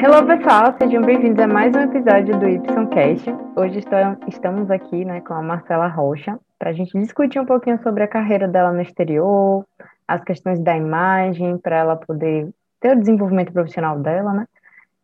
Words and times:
Hello 0.00 0.24
pessoal, 0.24 0.72
sejam 0.78 1.02
bem-vindos 1.02 1.40
a 1.40 1.48
mais 1.48 1.74
um 1.74 1.80
episódio 1.80 2.38
do 2.38 2.48
YCast. 2.48 3.34
Hoje 3.56 3.80
estamos 4.28 4.70
aqui 4.70 5.04
né, 5.04 5.20
com 5.22 5.34
a 5.34 5.42
Marcela 5.42 5.88
Rocha 5.88 6.38
para 6.56 6.70
a 6.70 6.72
gente 6.72 6.96
discutir 7.00 7.40
um 7.40 7.44
pouquinho 7.44 7.82
sobre 7.82 8.04
a 8.04 8.06
carreira 8.06 8.46
dela 8.46 8.72
no 8.72 8.80
exterior, 8.80 9.66
as 10.06 10.22
questões 10.22 10.60
da 10.60 10.76
imagem, 10.76 11.58
para 11.58 11.78
ela 11.78 11.96
poder 11.96 12.48
ter 12.80 12.96
o 12.96 13.00
desenvolvimento 13.00 13.52
profissional 13.52 13.98
dela, 13.98 14.32
né? 14.32 14.46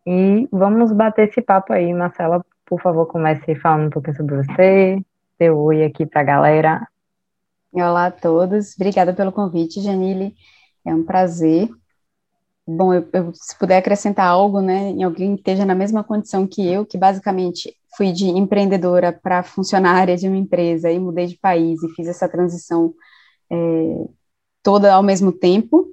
E 0.07 0.47
vamos 0.49 0.93
bater 0.93 1.27
esse 1.27 1.41
papo 1.41 1.73
aí. 1.73 1.93
Marcela, 1.93 2.41
por 2.65 2.81
favor, 2.81 3.05
comece 3.05 3.53
falando 3.55 3.87
um 3.87 3.89
pouquinho 3.89 4.15
sobre 4.15 4.37
você, 4.37 5.03
seu 5.37 5.59
oi 5.59 5.83
aqui 5.83 6.05
para 6.05 6.21
a 6.21 6.23
galera. 6.23 6.87
Olá 7.73 8.05
a 8.05 8.11
todos, 8.11 8.73
obrigada 8.75 9.13
pelo 9.13 9.33
convite, 9.33 9.81
Jamile. 9.81 10.33
É 10.85 10.95
um 10.95 11.03
prazer 11.03 11.67
bom, 12.67 12.93
eu, 12.93 13.07
eu, 13.13 13.31
se 13.33 13.57
puder 13.57 13.77
acrescentar 13.77 14.27
algo, 14.27 14.61
né, 14.61 14.89
em 14.89 15.03
alguém 15.03 15.35
que 15.35 15.41
esteja 15.41 15.65
na 15.65 15.75
mesma 15.75 16.03
condição 16.03 16.47
que 16.47 16.65
eu, 16.65 16.85
que 16.85 16.97
basicamente 16.97 17.75
fui 17.95 18.11
de 18.11 18.27
empreendedora 18.27 19.13
para 19.13 19.43
funcionária 19.43 20.17
de 20.17 20.27
uma 20.27 20.37
empresa 20.37 20.91
e 20.91 20.99
mudei 20.99 21.27
de 21.27 21.37
país 21.37 21.81
e 21.83 21.89
fiz 21.95 22.07
essa 22.07 22.27
transição 22.27 22.93
é, 23.51 23.55
toda 24.63 24.93
ao 24.93 25.03
mesmo 25.03 25.31
tempo. 25.31 25.87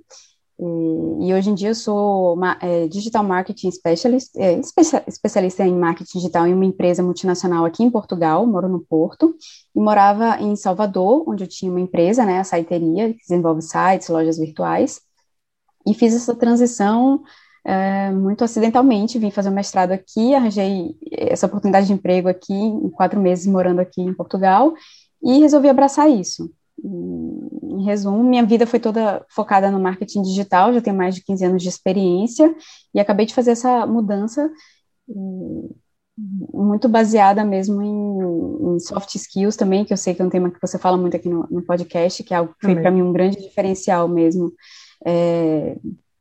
E, 0.58 1.28
e, 1.28 1.34
hoje 1.34 1.50
em 1.50 1.54
dia 1.54 1.70
eu 1.70 1.74
sou 1.74 2.34
uma, 2.34 2.56
é, 2.60 2.86
digital 2.86 3.24
marketing 3.24 3.70
specialist, 3.70 4.30
é, 4.36 4.60
especialista 5.08 5.64
em 5.64 5.76
marketing 5.76 6.18
digital 6.18 6.46
em 6.46 6.54
uma 6.54 6.64
empresa 6.64 7.02
multinacional 7.02 7.64
aqui 7.64 7.82
em 7.82 7.90
Portugal, 7.90 8.46
moro 8.46 8.68
no 8.68 8.80
Porto, 8.80 9.34
e 9.74 9.80
morava 9.80 10.40
em 10.40 10.54
Salvador, 10.56 11.24
onde 11.28 11.44
eu 11.44 11.48
tinha 11.48 11.70
uma 11.70 11.80
empresa, 11.80 12.24
né, 12.24 12.38
a 12.38 12.44
Saiteria, 12.44 13.12
que 13.12 13.20
desenvolve 13.20 13.62
sites, 13.62 14.08
lojas 14.08 14.38
virtuais, 14.38 15.00
e 15.86 15.94
fiz 15.94 16.14
essa 16.14 16.34
transição 16.34 17.22
é, 17.64 18.10
muito 18.10 18.42
acidentalmente, 18.42 19.18
vim 19.18 19.30
fazer 19.30 19.48
o 19.48 19.52
um 19.52 19.54
mestrado 19.54 19.92
aqui, 19.92 20.34
arranjei 20.34 20.96
essa 21.12 21.46
oportunidade 21.46 21.86
de 21.86 21.92
emprego 21.92 22.28
aqui, 22.28 22.52
em 22.52 22.90
quatro 22.90 23.20
meses 23.20 23.46
morando 23.46 23.80
aqui 23.80 24.00
em 24.02 24.14
Portugal, 24.14 24.74
e 25.22 25.38
resolvi 25.38 25.68
abraçar 25.68 26.10
isso. 26.10 26.50
Em 26.84 27.84
resumo, 27.84 28.24
minha 28.24 28.44
vida 28.44 28.66
foi 28.66 28.80
toda 28.80 29.24
focada 29.30 29.70
no 29.70 29.78
marketing 29.78 30.22
digital, 30.22 30.72
já 30.72 30.80
tenho 30.80 30.96
mais 30.96 31.14
de 31.14 31.22
15 31.22 31.44
anos 31.44 31.62
de 31.62 31.68
experiência, 31.68 32.54
e 32.92 32.98
acabei 32.98 33.26
de 33.26 33.34
fazer 33.34 33.52
essa 33.52 33.86
mudança 33.86 34.50
muito 36.52 36.88
baseada 36.88 37.44
mesmo 37.44 37.80
em, 37.80 38.74
em, 38.74 38.78
soft 38.80 39.14
skills 39.14 39.56
também, 39.56 39.84
que 39.84 39.92
eu 39.92 39.96
sei 39.96 40.14
que 40.14 40.22
é 40.22 40.24
um 40.24 40.30
tema 40.30 40.50
que 40.50 40.60
você 40.60 40.78
fala 40.78 40.96
muito 40.96 41.16
aqui 41.16 41.28
no, 41.28 41.46
no 41.50 41.62
podcast, 41.62 42.22
que 42.22 42.34
é 42.34 42.36
algo 42.36 42.54
que 42.54 42.66
foi 42.66 42.74
para 42.74 42.90
mim 42.90 43.02
um 43.02 43.12
grande 43.12 43.40
diferencial 43.40 44.08
mesmo 44.08 44.52
é, 45.04 45.76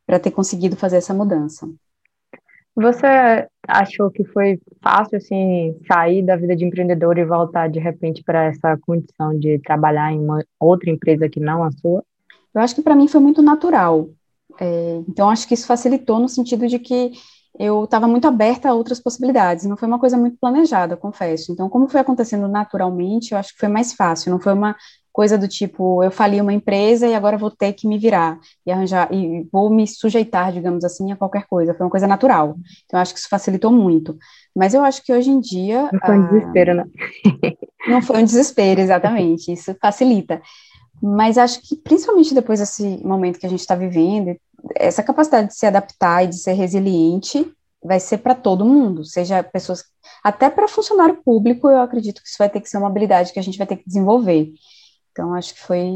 para 0.05 0.19
ter 0.19 0.31
conseguido 0.31 0.75
fazer 0.75 0.97
essa 0.97 1.13
mudança. 1.13 1.69
Você 2.75 3.47
achou 3.67 4.09
que 4.09 4.23
foi 4.25 4.59
fácil 4.81 5.17
assim 5.17 5.77
sair 5.85 6.23
da 6.23 6.37
vida 6.37 6.55
de 6.55 6.65
empreendedor 6.65 7.17
e 7.17 7.25
voltar 7.25 7.69
de 7.69 7.79
repente 7.79 8.23
para 8.23 8.45
essa 8.45 8.77
condição 8.77 9.37
de 9.37 9.59
trabalhar 9.59 10.11
em 10.11 10.19
uma 10.19 10.43
outra 10.59 10.89
empresa 10.89 11.29
que 11.29 11.39
não 11.39 11.63
a 11.63 11.71
sua? 11.71 12.03
Eu 12.53 12.61
acho 12.61 12.75
que 12.75 12.81
para 12.81 12.95
mim 12.95 13.07
foi 13.07 13.19
muito 13.19 13.41
natural. 13.41 14.09
É, 14.59 15.01
então 15.07 15.29
acho 15.29 15.47
que 15.47 15.53
isso 15.53 15.67
facilitou 15.67 16.19
no 16.19 16.29
sentido 16.29 16.67
de 16.67 16.79
que 16.79 17.11
eu 17.59 17.83
estava 17.83 18.07
muito 18.07 18.27
aberta 18.27 18.69
a 18.69 18.73
outras 18.73 18.99
possibilidades. 18.99 19.65
Não 19.65 19.75
foi 19.75 19.87
uma 19.87 19.99
coisa 19.99 20.17
muito 20.17 20.37
planejada, 20.39 20.95
confesso. 20.95 21.51
Então, 21.51 21.69
como 21.69 21.87
foi 21.87 21.99
acontecendo 21.99 22.47
naturalmente, 22.47 23.33
eu 23.33 23.37
acho 23.37 23.53
que 23.53 23.59
foi 23.59 23.69
mais 23.69 23.93
fácil. 23.93 24.31
Não 24.31 24.39
foi 24.39 24.53
uma 24.53 24.75
coisa 25.11 25.37
do 25.37 25.47
tipo, 25.47 26.03
eu 26.03 26.11
fali 26.11 26.39
uma 26.39 26.53
empresa 26.53 27.07
e 27.07 27.13
agora 27.13 27.37
vou 27.37 27.51
ter 27.51 27.73
que 27.73 27.87
me 27.87 27.97
virar 27.97 28.39
e 28.65 28.71
arranjar, 28.71 29.11
e 29.11 29.47
vou 29.51 29.69
me 29.69 29.87
sujeitar, 29.87 30.51
digamos 30.51 30.83
assim, 30.83 31.11
a 31.11 31.15
qualquer 31.15 31.45
coisa. 31.47 31.73
Foi 31.73 31.85
uma 31.85 31.91
coisa 31.91 32.07
natural. 32.07 32.55
Então, 32.85 32.97
eu 32.97 33.01
acho 33.01 33.13
que 33.13 33.19
isso 33.19 33.29
facilitou 33.29 33.71
muito. 33.71 34.17
Mas 34.55 34.73
eu 34.73 34.83
acho 34.83 35.03
que 35.03 35.13
hoje 35.13 35.29
em 35.29 35.39
dia. 35.39 35.89
Não 35.91 35.99
foi 35.99 36.17
um 36.17 36.27
desespero, 36.27 36.73
né? 36.73 36.85
não 37.87 38.01
foi 38.01 38.21
um 38.21 38.25
desespero, 38.25 38.81
exatamente. 38.81 39.51
Isso 39.51 39.75
facilita. 39.81 40.41
Mas 41.01 41.37
acho 41.37 41.61
que, 41.61 41.75
principalmente 41.75 42.33
depois 42.33 42.59
desse 42.59 43.03
momento 43.03 43.39
que 43.39 43.45
a 43.45 43.49
gente 43.49 43.61
está 43.61 43.75
vivendo, 43.75 44.37
essa 44.75 45.01
capacidade 45.01 45.47
de 45.47 45.55
se 45.55 45.65
adaptar 45.65 46.23
e 46.23 46.27
de 46.27 46.37
ser 46.37 46.53
resiliente 46.53 47.51
vai 47.83 47.99
ser 47.99 48.19
para 48.19 48.35
todo 48.35 48.65
mundo, 48.65 49.03
seja 49.03 49.41
pessoas. 49.41 49.83
Até 50.23 50.49
para 50.49 50.67
funcionário 50.67 51.19
público, 51.23 51.67
eu 51.67 51.81
acredito 51.81 52.21
que 52.21 52.27
isso 52.27 52.37
vai 52.37 52.49
ter 52.49 52.61
que 52.61 52.69
ser 52.69 52.77
uma 52.77 52.87
habilidade 52.87 53.33
que 53.33 53.39
a 53.39 53.43
gente 53.43 53.57
vai 53.57 53.65
ter 53.65 53.77
que 53.77 53.87
desenvolver. 53.87 54.51
Então, 55.11 55.33
acho 55.33 55.53
que 55.53 55.61
foi, 55.61 55.89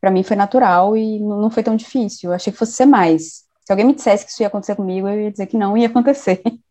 para 0.00 0.10
mim, 0.10 0.22
foi 0.22 0.36
natural 0.36 0.96
e 0.96 1.20
não 1.20 1.50
foi 1.50 1.62
tão 1.62 1.76
difícil. 1.76 2.30
Eu 2.30 2.34
achei 2.34 2.52
que 2.52 2.58
fosse 2.58 2.72
ser 2.72 2.86
mais. 2.86 3.44
Se 3.64 3.72
alguém 3.72 3.86
me 3.86 3.94
dissesse 3.94 4.24
que 4.24 4.30
isso 4.30 4.42
ia 4.42 4.48
acontecer 4.48 4.74
comigo, 4.74 5.08
eu 5.08 5.20
ia 5.22 5.30
dizer 5.30 5.46
que 5.46 5.56
não 5.56 5.76
ia 5.76 5.86
acontecer. 5.86 6.42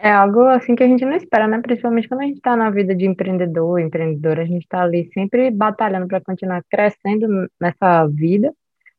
É 0.00 0.10
algo 0.10 0.42
assim 0.42 0.74
que 0.74 0.82
a 0.82 0.86
gente 0.86 1.02
não 1.02 1.14
espera, 1.14 1.48
né? 1.48 1.62
Principalmente 1.62 2.06
quando 2.08 2.20
a 2.20 2.24
gente 2.24 2.36
está 2.36 2.54
na 2.54 2.68
vida 2.68 2.94
de 2.94 3.06
empreendedor, 3.06 3.80
empreendedora, 3.80 4.42
a 4.42 4.44
gente 4.44 4.64
está 4.64 4.82
ali 4.82 5.08
sempre 5.14 5.50
batalhando 5.50 6.06
para 6.06 6.20
continuar 6.20 6.62
crescendo 6.68 7.48
nessa 7.58 8.06
vida 8.08 8.52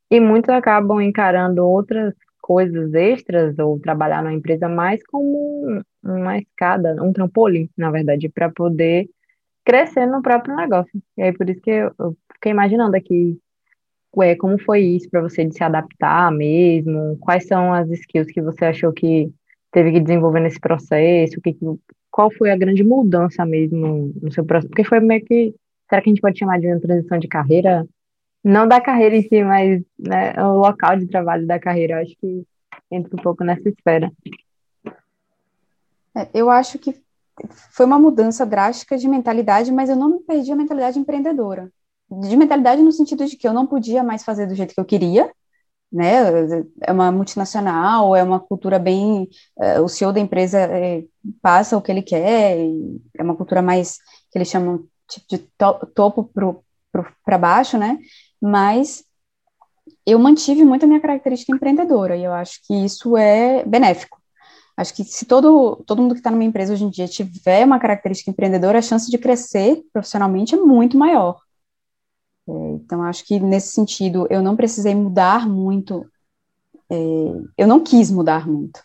e 0.09 0.19
muitos 0.19 0.49
acabam 0.49 0.99
encarando 0.99 1.63
outras 1.63 2.15
coisas 2.41 2.93
extras 2.93 3.59
ou 3.59 3.79
trabalhar 3.79 4.23
numa 4.23 4.33
empresa 4.33 4.67
mais 4.67 5.05
como 5.05 5.83
uma 6.03 6.37
escada, 6.39 6.95
um 7.03 7.13
trampolim, 7.13 7.69
na 7.77 7.91
verdade, 7.91 8.29
para 8.29 8.49
poder 8.49 9.07
crescer 9.65 10.05
no 10.05 10.21
próprio 10.21 10.55
negócio. 10.55 11.01
E 11.17 11.23
aí 11.23 11.33
por 11.33 11.49
isso 11.49 11.61
que 11.61 11.71
eu, 11.71 11.91
eu 11.99 12.17
fiquei 12.33 12.51
imaginando 12.51 12.95
aqui 12.95 13.37
ué, 14.15 14.35
como 14.35 14.57
foi 14.57 14.81
isso 14.81 15.09
para 15.09 15.21
você 15.21 15.45
de 15.45 15.55
se 15.55 15.63
adaptar 15.63 16.31
mesmo, 16.31 17.17
quais 17.19 17.45
são 17.47 17.73
as 17.73 17.89
skills 17.89 18.31
que 18.31 18.41
você 18.41 18.65
achou 18.65 18.93
que 18.93 19.29
teve 19.71 19.91
que 19.91 19.99
desenvolver 19.99 20.39
nesse 20.39 20.59
processo, 20.59 21.41
que, 21.41 21.57
qual 22.09 22.31
foi 22.31 22.49
a 22.49 22.57
grande 22.57 22.83
mudança 22.83 23.45
mesmo 23.45 24.13
no 24.21 24.31
seu 24.31 24.45
processo, 24.45 24.69
porque 24.69 24.85
foi 24.85 25.01
meio 25.01 25.23
que, 25.25 25.53
será 25.89 26.01
que 26.01 26.09
a 26.09 26.13
gente 26.13 26.21
pode 26.21 26.39
chamar 26.39 26.59
de 26.59 26.67
uma 26.67 26.79
transição 26.79 27.19
de 27.19 27.27
carreira? 27.27 27.85
Não 28.41 28.67
da 28.67 28.79
carreira 28.79 29.17
em 29.17 29.23
si, 29.23 29.43
mas 29.43 29.83
né, 29.99 30.33
o 30.37 30.59
local 30.59 30.97
de 30.97 31.07
trabalho 31.07 31.45
da 31.45 31.59
carreira, 31.59 31.95
eu 31.95 32.01
acho 32.03 32.15
que 32.17 32.43
entra 32.89 33.13
um 33.13 33.21
pouco 33.21 33.43
nessa 33.43 33.67
esfera. 33.67 34.09
É, 36.15 36.29
eu 36.33 36.49
acho 36.49 36.79
que 36.79 36.95
foi 37.71 37.85
uma 37.85 37.99
mudança 37.99 38.45
drástica 38.45 38.97
de 38.97 39.07
mentalidade, 39.07 39.71
mas 39.71 39.89
eu 39.89 39.95
não 39.95 40.21
perdi 40.21 40.51
a 40.51 40.55
mentalidade 40.55 40.99
empreendedora. 40.99 41.71
De 42.09 42.35
mentalidade 42.37 42.81
no 42.81 42.91
sentido 42.91 43.25
de 43.25 43.35
que 43.35 43.47
eu 43.47 43.53
não 43.53 43.67
podia 43.67 44.03
mais 44.03 44.23
fazer 44.23 44.47
do 44.47 44.55
jeito 44.55 44.73
que 44.73 44.79
eu 44.79 44.85
queria, 44.85 45.31
né? 45.91 46.15
É 46.81 46.91
uma 46.91 47.11
multinacional, 47.11 48.15
é 48.15 48.23
uma 48.23 48.39
cultura 48.39 48.77
bem. 48.79 49.29
Uh, 49.57 49.81
o 49.83 49.89
CEO 49.89 50.13
da 50.13 50.19
empresa 50.19 50.59
é, 50.59 51.03
passa 51.41 51.77
o 51.77 51.81
que 51.81 51.91
ele 51.91 52.01
quer, 52.01 52.57
é 53.17 53.23
uma 53.23 53.35
cultura 53.35 53.61
mais 53.61 53.97
que 54.31 54.37
eles 54.37 54.49
chamam 54.49 54.85
tipo, 55.09 55.25
de 55.29 55.37
to 55.57 55.85
topo 55.95 56.29
para 57.23 57.37
baixo, 57.37 57.77
né? 57.77 57.97
Mas 58.41 59.03
eu 60.05 60.19
mantive 60.19 60.63
muito 60.63 60.83
a 60.83 60.87
minha 60.87 61.01
característica 61.01 61.51
empreendedora 61.53 62.15
e 62.15 62.23
eu 62.23 62.33
acho 62.33 62.59
que 62.65 62.73
isso 62.73 63.17
é 63.17 63.63
benéfico. 63.65 64.21
Acho 64.77 64.93
que 64.93 65.03
se 65.03 65.25
todo, 65.25 65.83
todo 65.85 66.01
mundo 66.01 66.13
que 66.13 66.19
está 66.19 66.29
numa 66.29 66.43
empresa 66.43 66.73
hoje 66.73 66.83
em 66.83 66.89
dia 66.89 67.07
tiver 67.07 67.65
uma 67.65 67.79
característica 67.79 68.29
empreendedora, 68.29 68.79
a 68.79 68.81
chance 68.81 69.09
de 69.09 69.17
crescer 69.17 69.81
profissionalmente 69.93 70.53
é 70.53 70.57
muito 70.57 70.97
maior. 70.97 71.39
É, 72.47 72.51
então, 72.73 73.01
acho 73.03 73.25
que 73.25 73.39
nesse 73.39 73.69
sentido, 73.71 74.27
eu 74.29 74.41
não 74.41 74.55
precisei 74.55 74.93
mudar 74.93 75.47
muito, 75.47 76.05
é, 76.89 76.95
eu 77.57 77.67
não 77.67 77.79
quis 77.79 78.11
mudar 78.11 78.47
muito. 78.47 78.81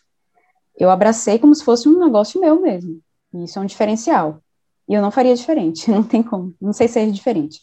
Eu 0.79 0.91
abracei 0.91 1.39
como 1.39 1.55
se 1.55 1.65
fosse 1.65 1.89
um 1.89 1.99
negócio 1.99 2.41
meu 2.41 2.61
mesmo. 2.61 3.00
E 3.34 3.45
isso 3.45 3.59
é 3.59 3.62
um 3.62 3.67
diferencial. 3.67 4.41
E 4.89 4.95
eu 4.95 5.03
não 5.03 5.11
faria 5.11 5.34
diferente, 5.34 5.91
não 5.91 6.03
tem 6.03 6.23
como, 6.23 6.55
não 6.61 6.73
sei 6.73 6.89
ser 6.89 7.11
diferente. 7.11 7.61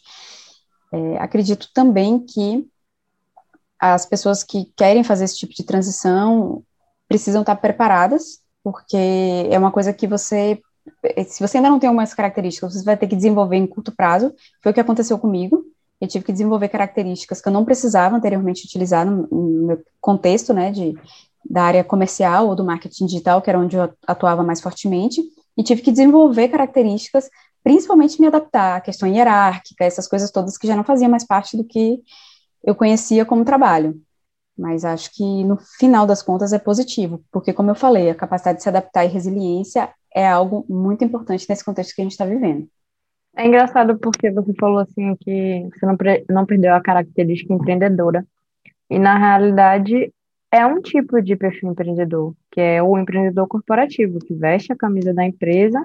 É, 0.92 1.18
acredito 1.18 1.68
também 1.74 2.18
que 2.18 2.66
as 3.78 4.04
pessoas 4.06 4.42
que 4.42 4.66
querem 4.76 5.04
fazer 5.04 5.24
esse 5.24 5.36
tipo 5.36 5.54
de 5.54 5.62
transição 5.62 6.64
precisam 7.08 7.40
estar 7.40 7.56
preparadas, 7.56 8.40
porque 8.62 9.48
é 9.50 9.58
uma 9.58 9.70
coisa 9.70 9.92
que 9.92 10.06
você, 10.06 10.60
se 11.26 11.40
você 11.40 11.56
ainda 11.56 11.70
não 11.70 11.78
tem 11.78 11.88
umas 11.88 12.12
características, 12.12 12.74
você 12.74 12.84
vai 12.84 12.96
ter 12.96 13.06
que 13.06 13.16
desenvolver 13.16 13.56
em 13.56 13.66
curto 13.66 13.90
prazo. 13.90 14.32
Foi 14.62 14.72
o 14.72 14.74
que 14.74 14.80
aconteceu 14.80 15.18
comigo. 15.18 15.64
Eu 16.00 16.06
tive 16.06 16.24
que 16.24 16.32
desenvolver 16.32 16.68
características 16.68 17.40
que 17.40 17.48
eu 17.48 17.52
não 17.52 17.64
precisava 17.64 18.16
anteriormente 18.16 18.64
utilizar 18.64 19.04
no, 19.06 19.26
no 19.26 19.66
meu 19.66 19.82
contexto, 20.00 20.52
né, 20.52 20.70
de, 20.70 20.94
da 21.48 21.62
área 21.62 21.82
comercial 21.82 22.48
ou 22.48 22.54
do 22.54 22.64
marketing 22.64 23.06
digital, 23.06 23.42
que 23.42 23.50
era 23.50 23.58
onde 23.58 23.76
eu 23.76 23.90
atuava 24.06 24.42
mais 24.42 24.60
fortemente, 24.60 25.22
e 25.56 25.62
tive 25.62 25.82
que 25.82 25.90
desenvolver 25.90 26.48
características, 26.48 27.28
principalmente 27.64 28.20
me 28.20 28.28
adaptar 28.28 28.76
à 28.76 28.80
questão 28.80 29.08
hierárquica, 29.08 29.84
essas 29.84 30.06
coisas 30.06 30.30
todas 30.30 30.56
que 30.56 30.66
já 30.66 30.76
não 30.76 30.84
faziam 30.84 31.10
mais 31.10 31.24
parte 31.26 31.56
do 31.56 31.64
que 31.64 32.00
eu 32.62 32.74
conhecia 32.74 33.24
como 33.24 33.44
trabalho. 33.44 34.00
Mas 34.58 34.84
acho 34.84 35.14
que 35.14 35.44
no 35.44 35.56
final 35.78 36.06
das 36.06 36.22
contas 36.22 36.52
é 36.52 36.58
positivo, 36.58 37.22
porque, 37.30 37.52
como 37.52 37.70
eu 37.70 37.74
falei, 37.74 38.10
a 38.10 38.14
capacidade 38.14 38.58
de 38.58 38.64
se 38.64 38.68
adaptar 38.68 39.04
e 39.04 39.08
resiliência 39.08 39.88
é 40.14 40.26
algo 40.26 40.66
muito 40.68 41.04
importante 41.04 41.46
nesse 41.48 41.64
contexto 41.64 41.94
que 41.94 42.00
a 42.00 42.04
gente 42.04 42.12
está 42.12 42.24
vivendo. 42.24 42.68
É 43.36 43.46
engraçado 43.46 43.96
porque 43.98 44.30
você 44.32 44.52
falou 44.54 44.78
assim 44.78 45.14
que 45.20 45.68
você 45.72 45.86
não, 45.86 45.96
não 46.28 46.46
perdeu 46.46 46.74
a 46.74 46.80
característica 46.80 47.54
empreendedora. 47.54 48.26
E 48.90 48.98
na 48.98 49.16
realidade, 49.16 50.12
é 50.50 50.66
um 50.66 50.80
tipo 50.80 51.20
de 51.22 51.36
perfil 51.36 51.70
empreendedor, 51.70 52.34
que 52.50 52.60
é 52.60 52.82
o 52.82 52.98
empreendedor 52.98 53.46
corporativo, 53.46 54.18
que 54.18 54.34
veste 54.34 54.72
a 54.72 54.76
camisa 54.76 55.14
da 55.14 55.24
empresa 55.24 55.80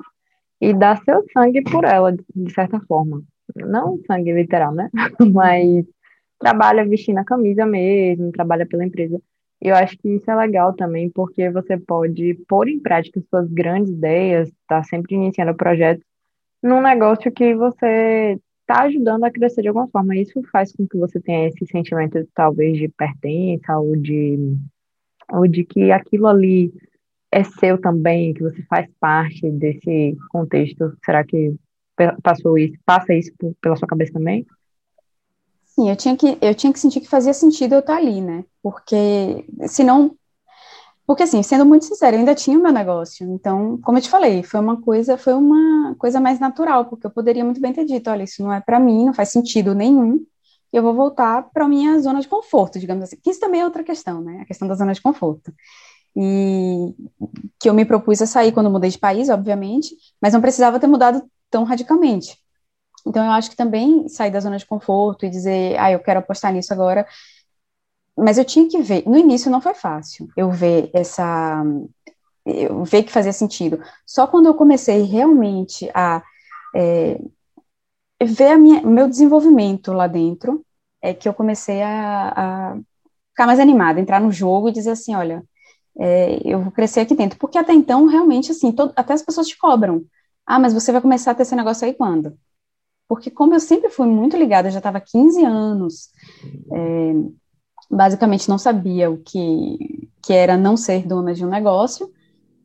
e 0.59 0.73
dá 0.73 0.95
seu 0.95 1.23
sangue 1.31 1.61
por 1.61 1.83
ela, 1.83 2.11
de 2.11 2.53
certa 2.53 2.79
forma. 2.81 3.21
Não 3.55 3.99
sangue 4.07 4.31
literal, 4.31 4.73
né? 4.73 4.89
Mas 5.31 5.85
trabalha 6.43 6.85
vestindo 6.85 7.17
a 7.19 7.23
camisa 7.23 7.65
mesmo, 7.65 8.31
trabalha 8.31 8.65
pela 8.65 8.85
empresa. 8.85 9.19
E 9.61 9.69
eu 9.69 9.75
acho 9.75 9.97
que 9.97 10.09
isso 10.09 10.29
é 10.29 10.35
legal 10.35 10.73
também, 10.73 11.09
porque 11.09 11.49
você 11.49 11.77
pode 11.77 12.33
pôr 12.49 12.67
em 12.67 12.79
prática 12.79 13.21
suas 13.29 13.49
grandes 13.49 13.91
ideias, 13.91 14.51
tá 14.67 14.83
sempre 14.83 15.15
iniciando 15.15 15.55
projetos 15.55 16.05
num 16.61 16.81
negócio 16.81 17.31
que 17.31 17.55
você 17.55 18.37
está 18.61 18.83
ajudando 18.83 19.23
a 19.23 19.31
crescer 19.31 19.61
de 19.61 19.69
alguma 19.69 19.87
forma. 19.87 20.17
Isso 20.17 20.41
faz 20.51 20.73
com 20.73 20.85
que 20.85 20.97
você 20.97 21.19
tenha 21.21 21.47
esse 21.47 21.65
sentimento, 21.65 22.27
talvez, 22.33 22.77
de 22.77 22.89
pertença 22.89 23.77
ou 23.77 23.95
de, 23.95 24.57
ou 25.31 25.47
de 25.47 25.63
que 25.63 25.91
aquilo 25.91 26.27
ali 26.27 26.73
é 27.31 27.43
seu 27.43 27.79
também, 27.79 28.33
que 28.33 28.43
você 28.43 28.61
faz 28.63 28.89
parte 28.99 29.49
desse 29.51 30.17
contexto. 30.29 30.93
Será 31.05 31.23
que 31.23 31.55
passou 32.21 32.57
isso, 32.57 32.77
passa 32.85 33.13
isso 33.13 33.31
pela 33.61 33.75
sua 33.75 33.87
cabeça 33.87 34.11
também? 34.13 34.45
Sim, 35.75 35.89
eu 35.89 35.95
tinha 35.95 36.15
que, 36.15 36.37
eu 36.41 36.53
tinha 36.55 36.71
que 36.71 36.79
sentir 36.79 36.99
que 37.01 37.07
fazia 37.09 37.33
sentido 37.33 37.73
eu 37.73 37.79
estar 37.79 37.97
ali, 37.97 38.21
né? 38.21 38.45
Porque 38.61 39.45
senão 39.67 40.15
porque, 41.05 41.23
assim, 41.23 41.43
sendo 41.43 41.65
muito 41.65 41.85
sincera, 41.85 42.15
eu 42.15 42.19
ainda 42.19 42.33
tinha 42.35 42.57
o 42.57 42.63
meu 42.63 42.71
negócio. 42.71 43.27
Então, 43.33 43.77
como 43.83 43.97
eu 43.97 44.01
te 44.01 44.09
falei, 44.09 44.41
foi 44.43 44.59
uma 44.59 44.81
coisa, 44.81 45.17
foi 45.17 45.33
uma 45.33 45.95
coisa 45.99 46.19
mais 46.19 46.39
natural, 46.39 46.85
porque 46.85 47.05
eu 47.07 47.11
poderia 47.11 47.43
muito 47.43 47.59
bem 47.59 47.73
ter 47.73 47.85
dito, 47.85 48.09
olha, 48.09 48.23
isso 48.23 48.41
não 48.41 48.53
é 48.53 48.61
para 48.61 48.79
mim, 48.79 49.05
não 49.05 49.13
faz 49.13 49.29
sentido 49.29 49.75
nenhum, 49.75 50.25
eu 50.71 50.81
vou 50.81 50.93
voltar 50.93 51.43
para 51.53 51.67
minha 51.67 51.99
zona 51.99 52.21
de 52.21 52.27
conforto, 52.27 52.79
digamos 52.79 53.03
assim. 53.03 53.17
Que 53.21 53.31
isso 53.31 53.39
também 53.39 53.61
é 53.61 53.65
outra 53.65 53.83
questão, 53.83 54.21
né? 54.21 54.41
A 54.41 54.45
questão 54.45 54.67
da 54.67 54.75
zona 54.75 54.93
de 54.93 55.01
conforto. 55.01 55.53
E 56.15 56.93
que 57.59 57.69
eu 57.69 57.73
me 57.73 57.85
propus 57.85 58.21
a 58.21 58.25
sair 58.27 58.51
quando 58.51 58.69
mudei 58.69 58.89
de 58.89 58.99
país, 58.99 59.29
obviamente, 59.29 59.95
mas 60.21 60.33
não 60.33 60.41
precisava 60.41 60.79
ter 60.79 60.87
mudado 60.87 61.23
tão 61.49 61.63
radicalmente. 61.63 62.37
Então, 63.05 63.25
eu 63.25 63.31
acho 63.31 63.49
que 63.49 63.55
também 63.55 64.07
sair 64.07 64.31
da 64.31 64.39
zona 64.39 64.57
de 64.57 64.65
conforto 64.65 65.25
e 65.25 65.29
dizer, 65.29 65.77
ah, 65.79 65.91
eu 65.91 65.99
quero 65.99 66.19
apostar 66.19 66.53
nisso 66.53 66.73
agora, 66.73 67.05
mas 68.17 68.37
eu 68.37 68.45
tinha 68.45 68.67
que 68.67 68.81
ver. 68.81 69.03
No 69.07 69.17
início 69.17 69.51
não 69.51 69.61
foi 69.61 69.73
fácil 69.73 70.27
eu 70.37 70.51
ver 70.51 70.89
essa. 70.93 71.63
Eu 72.45 72.83
ver 72.83 73.03
que 73.03 73.11
fazia 73.11 73.33
sentido. 73.33 73.81
Só 74.05 74.27
quando 74.27 74.47
eu 74.47 74.55
comecei 74.55 75.03
realmente 75.03 75.89
a 75.93 76.21
é, 76.75 77.19
ver 78.25 78.57
o 78.57 78.87
meu 78.87 79.07
desenvolvimento 79.09 79.91
lá 79.93 80.07
dentro, 80.07 80.65
é 81.01 81.13
que 81.13 81.27
eu 81.27 81.33
comecei 81.33 81.81
a, 81.81 82.73
a 82.73 82.77
ficar 83.29 83.47
mais 83.47 83.59
animada, 83.59 83.99
entrar 83.99 84.21
no 84.21 84.31
jogo 84.31 84.69
e 84.69 84.71
dizer 84.73 84.91
assim: 84.91 85.15
olha, 85.15 85.43
é, 85.99 86.39
eu 86.45 86.61
vou 86.63 86.71
crescer 86.71 87.01
aqui 87.01 87.15
dentro. 87.15 87.39
Porque 87.39 87.57
até 87.57 87.73
então, 87.73 88.07
realmente, 88.07 88.51
assim, 88.51 88.71
todo, 88.71 88.93
até 88.95 89.13
as 89.13 89.23
pessoas 89.23 89.47
te 89.47 89.57
cobram. 89.57 90.05
Ah, 90.45 90.59
mas 90.59 90.73
você 90.73 90.91
vai 90.91 91.01
começar 91.01 91.31
a 91.31 91.35
ter 91.35 91.43
esse 91.43 91.55
negócio 91.55 91.85
aí 91.87 91.93
quando? 91.95 92.37
Porque 93.13 93.29
como 93.29 93.53
eu 93.53 93.59
sempre 93.59 93.91
fui 93.91 94.07
muito 94.07 94.35
ligada, 94.35 94.71
já 94.71 94.79
estava 94.79 94.99
15 94.99 95.45
anos, 95.45 96.09
é, 96.71 97.13
basicamente 97.87 98.49
não 98.49 98.57
sabia 98.57 99.07
o 99.07 99.19
que, 99.19 100.09
que 100.23 100.33
era 100.33 100.57
não 100.57 100.75
ser 100.75 101.05
dona 101.05 101.31
de 101.31 101.45
um 101.45 101.47
negócio, 101.47 102.11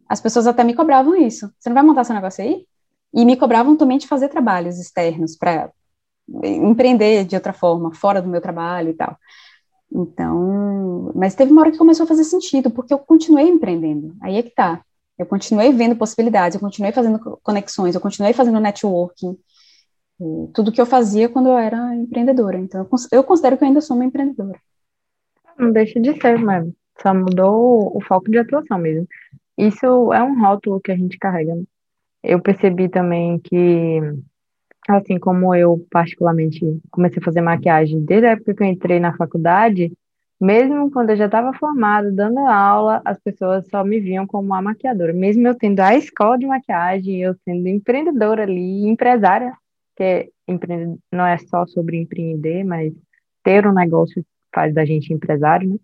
as 0.09 0.23
pessoas 0.23 0.47
até 0.47 0.65
me 0.65 0.73
cobravam 0.73 1.15
isso. 1.15 1.53
Você 1.59 1.69
não 1.69 1.75
vai 1.75 1.83
montar 1.83 2.03
seu 2.03 2.15
negócio 2.15 2.43
aí? 2.43 2.65
E 3.12 3.27
me 3.27 3.37
cobravam 3.37 3.77
também 3.77 3.99
de 3.99 4.06
fazer 4.06 4.31
trabalhos 4.31 4.79
externos 4.79 5.37
para 5.37 5.71
empreender 6.43 7.27
de 7.27 7.37
outra 7.37 7.53
forma, 7.53 7.95
fora 7.95 8.23
do 8.23 8.29
meu 8.31 8.41
trabalho 8.41 8.89
e 8.89 8.95
tal. 8.95 9.19
Então, 9.93 11.12
mas 11.15 11.35
teve 11.35 11.53
uma 11.53 11.61
hora 11.61 11.71
que 11.71 11.77
começou 11.77 12.05
a 12.05 12.09
fazer 12.09 12.25
sentido, 12.25 12.71
porque 12.71 12.95
eu 12.95 12.99
continuei 12.99 13.50
empreendendo. 13.50 14.17
Aí 14.23 14.39
é 14.39 14.43
que 14.43 14.55
tá. 14.55 14.83
Eu 15.19 15.27
continuei 15.27 15.71
vendo 15.75 15.95
possibilidades, 15.95 16.55
eu 16.55 16.61
continuei 16.61 16.91
fazendo 16.91 17.39
conexões, 17.43 17.95
eu 17.95 18.00
continuei 18.00 18.33
fazendo 18.33 18.59
networking. 18.59 19.37
Tudo 20.53 20.73
que 20.73 20.81
eu 20.81 20.87
fazia 20.87 21.29
quando 21.29 21.49
eu 21.49 21.56
era 21.59 21.94
empreendedora. 21.94 22.59
Então, 22.59 22.88
eu 23.12 23.25
considero 23.25 23.56
que 23.56 23.65
eu 23.65 23.69
ainda 23.69 23.81
sou 23.81 23.97
uma 23.97 24.05
empreendedora. 24.05 24.59
Não 25.56 25.73
deixa 25.73 26.00
de 26.00 26.20
ser, 26.20 26.38
mas 26.38 26.67
só 27.00 27.15
mudou 27.15 27.97
o 27.97 28.00
foco 28.03 28.31
de 28.31 28.38
atuação 28.38 28.79
mesmo. 28.79 29.06
Isso 29.56 30.12
é 30.12 30.23
um 30.23 30.41
rótulo 30.41 30.81
que 30.81 30.93
a 30.93 30.97
gente 30.97 31.19
carrega. 31.19 31.56
Eu 32.23 32.41
percebi 32.41 32.88
também 32.88 33.38
que, 33.38 34.00
assim 34.88 35.19
como 35.19 35.55
eu 35.55 35.85
particularmente 35.91 36.61
comecei 36.91 37.21
a 37.21 37.25
fazer 37.25 37.41
maquiagem 37.41 38.05
desde 38.05 38.26
a 38.26 38.31
época 38.31 38.55
que 38.55 38.62
eu 38.62 38.67
entrei 38.67 38.99
na 38.99 39.17
faculdade, 39.17 39.93
mesmo 40.41 40.91
quando 40.91 41.11
eu 41.11 41.17
já 41.17 41.26
estava 41.26 41.53
formada, 41.55 42.11
dando 42.12 42.38
aula, 42.41 43.03
as 43.05 43.19
pessoas 43.21 43.67
só 43.69 43.82
me 43.82 43.99
viam 43.99 44.26
como 44.26 44.47
uma 44.47 44.62
maquiadora. 44.62 45.12
Mesmo 45.12 45.47
eu 45.47 45.55
tendo 45.55 45.81
a 45.81 45.97
escola 45.97 46.38
de 46.38 46.47
maquiagem, 46.47 47.21
eu 47.21 47.35
sendo 47.44 47.67
empreendedora 47.69 48.44
ali, 48.44 48.87
empresária, 48.87 49.53
que 49.99 50.31
não 51.12 51.27
é 51.27 51.37
só 51.39 51.67
sobre 51.67 52.00
empreender, 52.00 52.62
mas 52.65 52.93
ter 53.43 53.67
um 53.67 53.75
negócio 53.75 54.25
faz 54.55 54.73
da 54.73 54.85
gente 54.85 55.12
empresário, 55.12 55.69
né? 55.69 55.77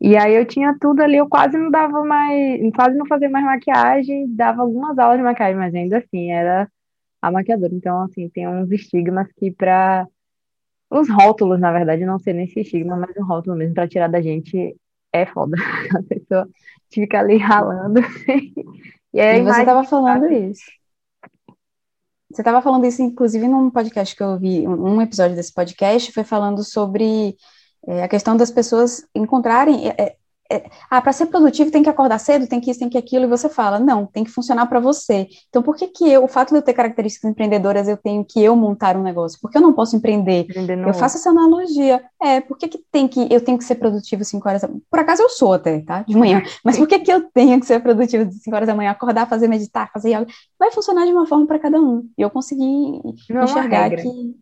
E 0.00 0.16
aí 0.16 0.34
eu 0.36 0.46
tinha 0.46 0.76
tudo 0.80 1.00
ali, 1.02 1.16
eu 1.16 1.28
quase 1.28 1.58
não 1.58 1.70
dava 1.70 2.04
mais, 2.04 2.60
quase 2.74 2.96
não 2.96 3.06
fazia 3.06 3.28
mais 3.28 3.44
maquiagem, 3.44 4.32
dava 4.34 4.62
algumas 4.62 4.96
aulas 4.98 5.16
de 5.16 5.24
maquiagem, 5.24 5.56
mas 5.56 5.74
ainda 5.74 5.98
assim 5.98 6.30
era 6.30 6.70
a 7.20 7.32
maquiadora. 7.32 7.74
Então, 7.74 8.02
assim, 8.02 8.28
tem 8.28 8.46
uns 8.46 8.70
estigmas 8.70 9.26
que 9.36 9.50
para 9.50 10.06
os 10.90 11.08
rótulos, 11.10 11.58
na 11.58 11.72
verdade, 11.72 12.04
não 12.04 12.18
sei 12.18 12.32
nem 12.32 12.46
se 12.46 12.60
estigma, 12.60 12.96
mas 12.96 13.16
um 13.16 13.24
rótulo 13.24 13.56
mesmo 13.56 13.74
para 13.74 13.88
tirar 13.88 14.08
da 14.08 14.20
gente 14.20 14.76
é 15.12 15.26
foda. 15.26 15.56
A 15.96 16.02
pessoa 16.02 16.48
fica 16.92 17.18
ali 17.18 17.36
ralando. 17.38 18.00
e, 19.12 19.20
aí, 19.20 19.40
e 19.40 19.42
você 19.42 19.60
estava 19.60 19.82
falando 19.84 20.26
isso. 20.30 20.78
Você 22.30 22.42
estava 22.42 22.60
falando 22.60 22.84
isso, 22.84 23.02
inclusive, 23.02 23.48
num 23.48 23.70
podcast 23.70 24.14
que 24.14 24.22
eu 24.22 24.28
ouvi, 24.28 24.66
um 24.68 25.00
episódio 25.00 25.34
desse 25.34 25.52
podcast 25.52 26.12
foi 26.12 26.24
falando 26.24 26.62
sobre 26.62 27.36
é, 27.86 28.02
a 28.02 28.08
questão 28.08 28.36
das 28.36 28.50
pessoas 28.50 29.06
encontrarem. 29.14 29.88
É, 29.88 29.94
é, 29.98 30.16
ah, 30.90 31.02
para 31.02 31.12
ser 31.12 31.26
produtivo 31.26 31.70
tem 31.70 31.82
que 31.82 31.90
acordar 31.90 32.18
cedo, 32.18 32.46
tem 32.46 32.60
que 32.60 32.70
isso, 32.70 32.80
tem 32.80 32.88
que 32.88 32.96
aquilo, 32.96 33.24
e 33.24 33.28
você 33.28 33.48
fala, 33.48 33.78
não, 33.78 34.06
tem 34.06 34.24
que 34.24 34.30
funcionar 34.30 34.66
para 34.66 34.80
você. 34.80 35.28
Então, 35.48 35.62
por 35.62 35.76
que 35.76 35.88
que 35.88 36.10
eu, 36.10 36.24
o 36.24 36.28
fato 36.28 36.50
de 36.50 36.56
eu 36.56 36.62
ter 36.62 36.72
características 36.72 37.30
empreendedoras, 37.30 37.86
eu 37.86 37.96
tenho 37.96 38.24
que 38.24 38.42
eu 38.42 38.56
montar 38.56 38.96
um 38.96 39.02
negócio? 39.02 39.38
Por 39.40 39.50
que 39.50 39.58
eu 39.58 39.62
não 39.62 39.72
posso 39.72 39.96
empreender? 39.96 40.46
eu 40.86 40.94
faço 40.94 41.18
essa 41.18 41.30
analogia. 41.30 42.02
É, 42.20 42.40
por 42.40 42.56
que 42.56 42.68
que 42.68 42.78
tem 42.90 43.06
que, 43.06 43.28
eu 43.30 43.40
tenho 43.40 43.58
que 43.58 43.64
ser 43.64 43.74
produtivo 43.74 44.24
5 44.24 44.48
horas 44.48 44.62
da 44.62 44.68
manhã? 44.68 44.80
Por 44.90 44.98
acaso 45.00 45.22
eu 45.22 45.28
sou 45.28 45.52
até, 45.52 45.80
tá? 45.80 46.02
De 46.02 46.16
manhã. 46.16 46.42
Mas 46.64 46.78
por 46.78 46.88
que 46.88 46.98
que 46.98 47.12
eu 47.12 47.28
tenho 47.30 47.60
que 47.60 47.66
ser 47.66 47.80
produtivo 47.80 48.24
de 48.24 48.34
5 48.34 48.56
horas 48.56 48.66
da 48.66 48.74
manhã, 48.74 48.90
acordar, 48.90 49.26
fazer 49.28 49.48
meditar, 49.48 49.90
fazer 49.92 50.14
algo? 50.14 50.30
Vai 50.58 50.70
funcionar 50.70 51.04
de 51.04 51.12
uma 51.12 51.26
forma 51.26 51.46
para 51.46 51.58
cada 51.58 51.78
um. 51.78 52.08
E 52.16 52.22
eu 52.22 52.30
consegui 52.30 52.64
não 53.28 53.44
enxergar 53.44 53.90
que 53.90 54.34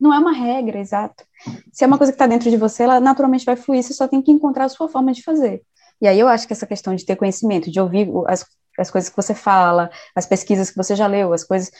não 0.00 0.14
é 0.14 0.18
uma 0.18 0.32
regra, 0.32 0.78
exato. 0.78 1.24
Se 1.72 1.84
é 1.84 1.86
uma 1.86 1.98
coisa 1.98 2.12
que 2.12 2.16
está 2.16 2.26
dentro 2.26 2.50
de 2.50 2.56
você, 2.56 2.84
ela 2.84 3.00
naturalmente 3.00 3.44
vai 3.44 3.56
fluir, 3.56 3.82
você 3.82 3.92
só 3.92 4.08
tem 4.08 4.22
que 4.22 4.32
encontrar 4.32 4.64
a 4.64 4.68
sua 4.68 4.88
forma 4.88 5.12
de 5.12 5.22
fazer. 5.22 5.62
E 6.00 6.08
aí 6.08 6.18
eu 6.18 6.28
acho 6.28 6.46
que 6.46 6.52
essa 6.52 6.66
questão 6.66 6.94
de 6.94 7.04
ter 7.04 7.16
conhecimento, 7.16 7.70
de 7.70 7.80
ouvir 7.80 8.08
as, 8.26 8.46
as 8.78 8.90
coisas 8.90 9.10
que 9.10 9.16
você 9.16 9.34
fala, 9.34 9.90
as 10.16 10.26
pesquisas 10.26 10.70
que 10.70 10.76
você 10.76 10.96
já 10.96 11.06
leu, 11.06 11.32
as 11.32 11.44
coisas, 11.44 11.70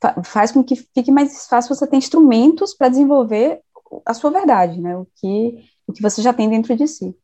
fa 0.00 0.22
faz 0.22 0.52
com 0.52 0.62
que 0.62 0.76
fique 0.76 1.10
mais 1.10 1.46
fácil 1.46 1.74
você 1.74 1.86
ter 1.86 1.96
instrumentos 1.96 2.74
para 2.74 2.90
desenvolver 2.90 3.60
a 4.04 4.12
sua 4.12 4.30
verdade, 4.30 4.80
né? 4.80 4.96
O 4.96 5.06
que, 5.16 5.64
o 5.86 5.92
que 5.92 6.02
você 6.02 6.20
já 6.20 6.32
tem 6.34 6.50
dentro 6.50 6.76
de 6.76 6.86
si. 6.86 7.16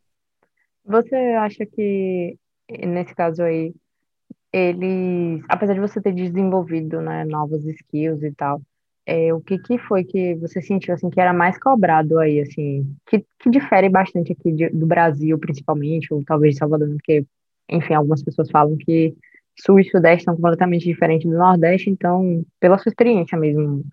Você 0.85 1.15
acha 1.15 1.67
que, 1.67 2.39
nesse 2.69 3.15
caso 3.15 3.43
aí, 3.43 3.75
eles, 4.53 5.43
apesar 5.49 5.75
de 5.75 5.81
você 5.81 6.01
ter 6.01 6.13
desenvolvido, 6.13 7.01
né, 7.01 7.25
novas 7.25 7.65
skills 7.65 8.23
e 8.23 8.33
tal, 8.33 8.61
é, 9.07 9.35
o 9.35 9.41
que, 9.41 9.59
que 9.59 9.79
foi 9.79 10.05
que 10.05 10.35
você 10.37 10.63
sentiu 10.63 10.95
assim 10.95 11.11
que 11.11 11.21
era 11.21 11.33
mais 11.33 11.59
cobrado 11.59 12.19
aí, 12.19 12.41
assim, 12.41 12.87
que, 13.07 13.25
que 13.39 13.51
difere 13.51 13.89
bastante 13.89 14.33
aqui 14.33 14.53
de, 14.53 14.69
do 14.71 14.87
Brasil, 14.87 15.39
principalmente, 15.39 16.13
ou 16.13 16.23
talvez 16.25 16.55
de 16.55 16.59
Salvador, 16.59 16.89
porque, 16.91 17.25
enfim, 17.69 17.95
algumas 17.95 18.23
pessoas 18.23 18.51
falam 18.51 18.77
que 18.77 19.15
Sul 19.61 19.81
e 19.81 19.85
Sudeste 19.85 20.25
são 20.25 20.35
completamente 20.35 20.85
diferentes 20.85 21.29
do 21.29 21.37
Nordeste, 21.37 21.91
então, 21.91 22.45
pela 22.61 22.79
sua 22.79 22.91
experiência 22.91 23.37
mesmo. 23.37 23.85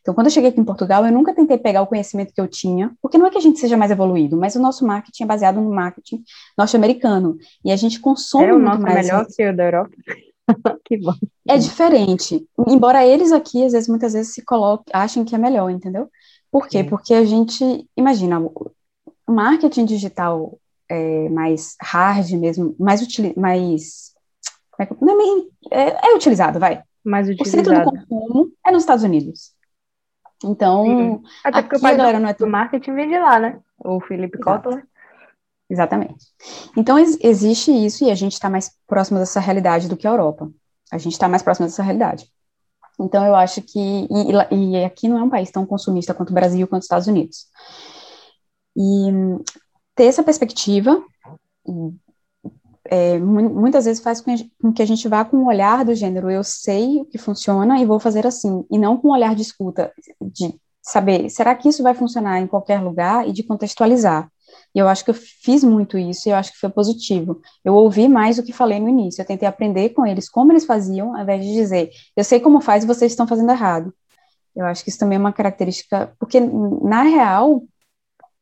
Então, 0.00 0.14
quando 0.14 0.26
eu 0.26 0.32
cheguei 0.32 0.50
aqui 0.50 0.60
em 0.60 0.64
Portugal, 0.64 1.04
eu 1.04 1.12
nunca 1.12 1.34
tentei 1.34 1.56
pegar 1.56 1.82
o 1.82 1.86
conhecimento 1.86 2.32
que 2.34 2.40
eu 2.40 2.48
tinha, 2.48 2.92
porque 3.00 3.16
não 3.16 3.26
é 3.26 3.30
que 3.30 3.38
a 3.38 3.40
gente 3.40 3.58
seja 3.58 3.76
mais 3.76 3.90
evoluído, 3.90 4.36
mas 4.36 4.54
o 4.54 4.60
nosso 4.60 4.86
marketing 4.86 5.24
é 5.24 5.26
baseado 5.26 5.60
no 5.60 5.70
marketing 5.72 6.22
norte-americano, 6.58 7.38
e 7.64 7.70
a 7.70 7.76
gente 7.76 8.00
consome 8.00 8.46
é, 8.46 8.54
o 8.54 8.58
nosso 8.58 8.82
melhor 8.82 9.26
que 9.26 9.48
o 9.48 9.56
da 9.56 9.64
Europa. 9.64 9.90
que 10.84 10.96
bom. 10.98 11.14
É 11.48 11.56
diferente. 11.56 12.46
Embora 12.66 13.06
eles 13.06 13.32
aqui, 13.32 13.64
às 13.64 13.72
vezes, 13.72 13.88
muitas 13.88 14.12
vezes 14.12 14.34
se 14.34 14.44
coloquem, 14.44 14.86
achem 14.92 15.24
que 15.24 15.34
é 15.34 15.38
melhor, 15.38 15.70
entendeu? 15.70 16.10
Por 16.50 16.68
quê? 16.68 16.82
Sim. 16.82 16.88
Porque 16.88 17.14
a 17.14 17.24
gente, 17.24 17.88
imagina, 17.96 18.38
o 18.40 18.72
marketing 19.26 19.84
digital 19.84 20.58
é 20.88 21.28
mais 21.28 21.76
hard 21.80 22.30
mesmo, 22.32 22.76
mais, 22.78 23.02
utili 23.02 23.34
mais 23.36 24.14
é, 24.78 24.84
é, 25.70 26.10
é, 26.10 26.14
utilizado, 26.14 26.58
vai. 26.58 26.82
Mais 27.04 27.28
utilizado. 27.28 27.62
O 27.62 27.74
centro 27.74 27.84
do 27.84 28.06
consumo 28.08 28.52
é 28.66 28.70
nos 28.70 28.82
Estados 28.82 29.04
Unidos. 29.04 29.52
Então, 30.44 30.84
Sim. 30.84 31.22
até 31.44 31.62
porque 31.62 31.76
o 31.76 31.80
pai 31.80 31.96
não 31.96 32.28
é 32.28 32.34
do 32.34 32.46
marketing 32.46 32.94
vem 32.94 33.08
de 33.08 33.18
lá, 33.18 33.38
né? 33.38 33.60
O 33.78 34.00
Felipe 34.00 34.38
Cotler. 34.38 34.86
Exatamente. 35.74 36.24
Então, 36.76 36.96
ex 36.96 37.18
existe 37.20 37.72
isso 37.72 38.04
e 38.04 38.10
a 38.10 38.14
gente 38.14 38.34
está 38.34 38.48
mais 38.48 38.70
próximo 38.86 39.18
dessa 39.18 39.40
realidade 39.40 39.88
do 39.88 39.96
que 39.96 40.06
a 40.06 40.10
Europa. 40.10 40.48
A 40.92 40.98
gente 40.98 41.14
está 41.14 41.28
mais 41.28 41.42
próximo 41.42 41.66
dessa 41.66 41.82
realidade. 41.82 42.30
Então, 43.00 43.26
eu 43.26 43.34
acho 43.34 43.60
que. 43.60 44.06
E, 44.08 44.76
e, 44.76 44.84
aqui 44.84 45.08
não 45.08 45.18
é 45.18 45.22
um 45.22 45.30
país 45.30 45.50
tão 45.50 45.66
consumista 45.66 46.14
quanto 46.14 46.30
o 46.30 46.34
Brasil, 46.34 46.68
quanto 46.68 46.82
os 46.82 46.86
Estados 46.86 47.08
Unidos. 47.08 47.46
E 48.76 49.10
ter 49.96 50.04
essa 50.04 50.22
perspectiva 50.22 51.02
é, 52.86 53.18
muitas 53.18 53.86
vezes 53.86 54.02
faz 54.02 54.20
com 54.20 54.72
que 54.72 54.82
a 54.82 54.86
gente 54.86 55.08
vá 55.08 55.24
com 55.24 55.38
o 55.38 55.46
olhar 55.46 55.84
do 55.84 55.94
gênero 55.94 56.30
eu 56.30 56.44
sei 56.44 57.00
o 57.00 57.04
que 57.04 57.18
funciona 57.18 57.80
e 57.80 57.86
vou 57.86 57.98
fazer 57.98 58.26
assim, 58.26 58.64
e 58.70 58.78
não 58.78 58.96
com 58.96 59.08
o 59.08 59.12
olhar 59.12 59.34
de 59.34 59.42
escuta, 59.42 59.92
de 60.20 60.54
saber, 60.84 61.30
será 61.30 61.54
que 61.54 61.68
isso 61.68 61.82
vai 61.82 61.94
funcionar 61.94 62.40
em 62.40 62.46
qualquer 62.46 62.80
lugar 62.80 63.26
e 63.26 63.32
de 63.32 63.42
contextualizar. 63.42 64.30
E 64.74 64.78
eu 64.78 64.88
acho 64.88 65.04
que 65.04 65.10
eu 65.10 65.14
fiz 65.14 65.62
muito 65.62 65.96
isso 65.96 66.28
e 66.28 66.32
eu 66.32 66.36
acho 66.36 66.52
que 66.52 66.58
foi 66.58 66.70
positivo. 66.70 67.40
Eu 67.64 67.74
ouvi 67.74 68.08
mais 68.08 68.36
do 68.36 68.42
que 68.42 68.52
falei 68.52 68.80
no 68.80 68.88
início. 68.88 69.22
Eu 69.22 69.26
tentei 69.26 69.48
aprender 69.48 69.90
com 69.90 70.06
eles 70.06 70.28
como 70.28 70.52
eles 70.52 70.64
faziam, 70.64 71.14
ao 71.14 71.22
invés 71.22 71.44
de 71.44 71.52
dizer, 71.52 71.90
eu 72.16 72.24
sei 72.24 72.40
como 72.40 72.60
faz 72.60 72.84
e 72.84 72.86
vocês 72.86 73.12
estão 73.12 73.26
fazendo 73.26 73.50
errado. 73.50 73.94
Eu 74.54 74.66
acho 74.66 74.84
que 74.84 74.90
isso 74.90 74.98
também 74.98 75.16
é 75.16 75.20
uma 75.20 75.32
característica, 75.32 76.14
porque 76.18 76.40
na 76.40 77.02
real, 77.02 77.62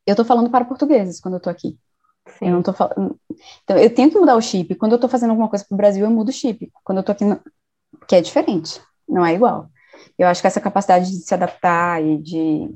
eu 0.07 0.13
estou 0.13 0.25
falando 0.25 0.51
para 0.51 0.65
portugueses 0.65 1.21
quando 1.21 1.35
eu 1.35 1.39
estou 1.39 1.51
aqui. 1.51 1.79
Sim. 2.39 2.49
Eu 2.49 2.53
não 2.53 2.63
tô 2.63 2.73
falando. 2.73 3.19
Então, 3.65 3.77
eu 3.79 3.93
tenho 3.93 4.11
que 4.11 4.19
mudar 4.19 4.37
o 4.37 4.43
chip. 4.43 4.75
Quando 4.75 4.93
eu 4.93 4.97
estou 4.97 5.11
fazendo 5.11 5.31
alguma 5.31 5.49
coisa 5.49 5.65
para 5.65 5.75
o 5.75 5.77
Brasil, 5.77 6.05
eu 6.05 6.11
mudo 6.11 6.29
o 6.29 6.33
chip. 6.33 6.71
Quando 6.85 6.99
eu 6.99 7.01
estou 7.01 7.13
aqui, 7.13 7.25
no... 7.25 7.41
que 8.07 8.17
é 8.17 8.21
diferente, 8.21 8.81
não 9.09 9.25
é 9.25 9.35
igual. 9.35 9.69
Eu 10.19 10.29
acho 10.29 10.41
que 10.41 10.47
essa 10.47 10.61
capacidade 10.61 11.11
de 11.11 11.19
se 11.19 11.35
adaptar 11.35 12.03
e 12.03 12.19
de 12.19 12.71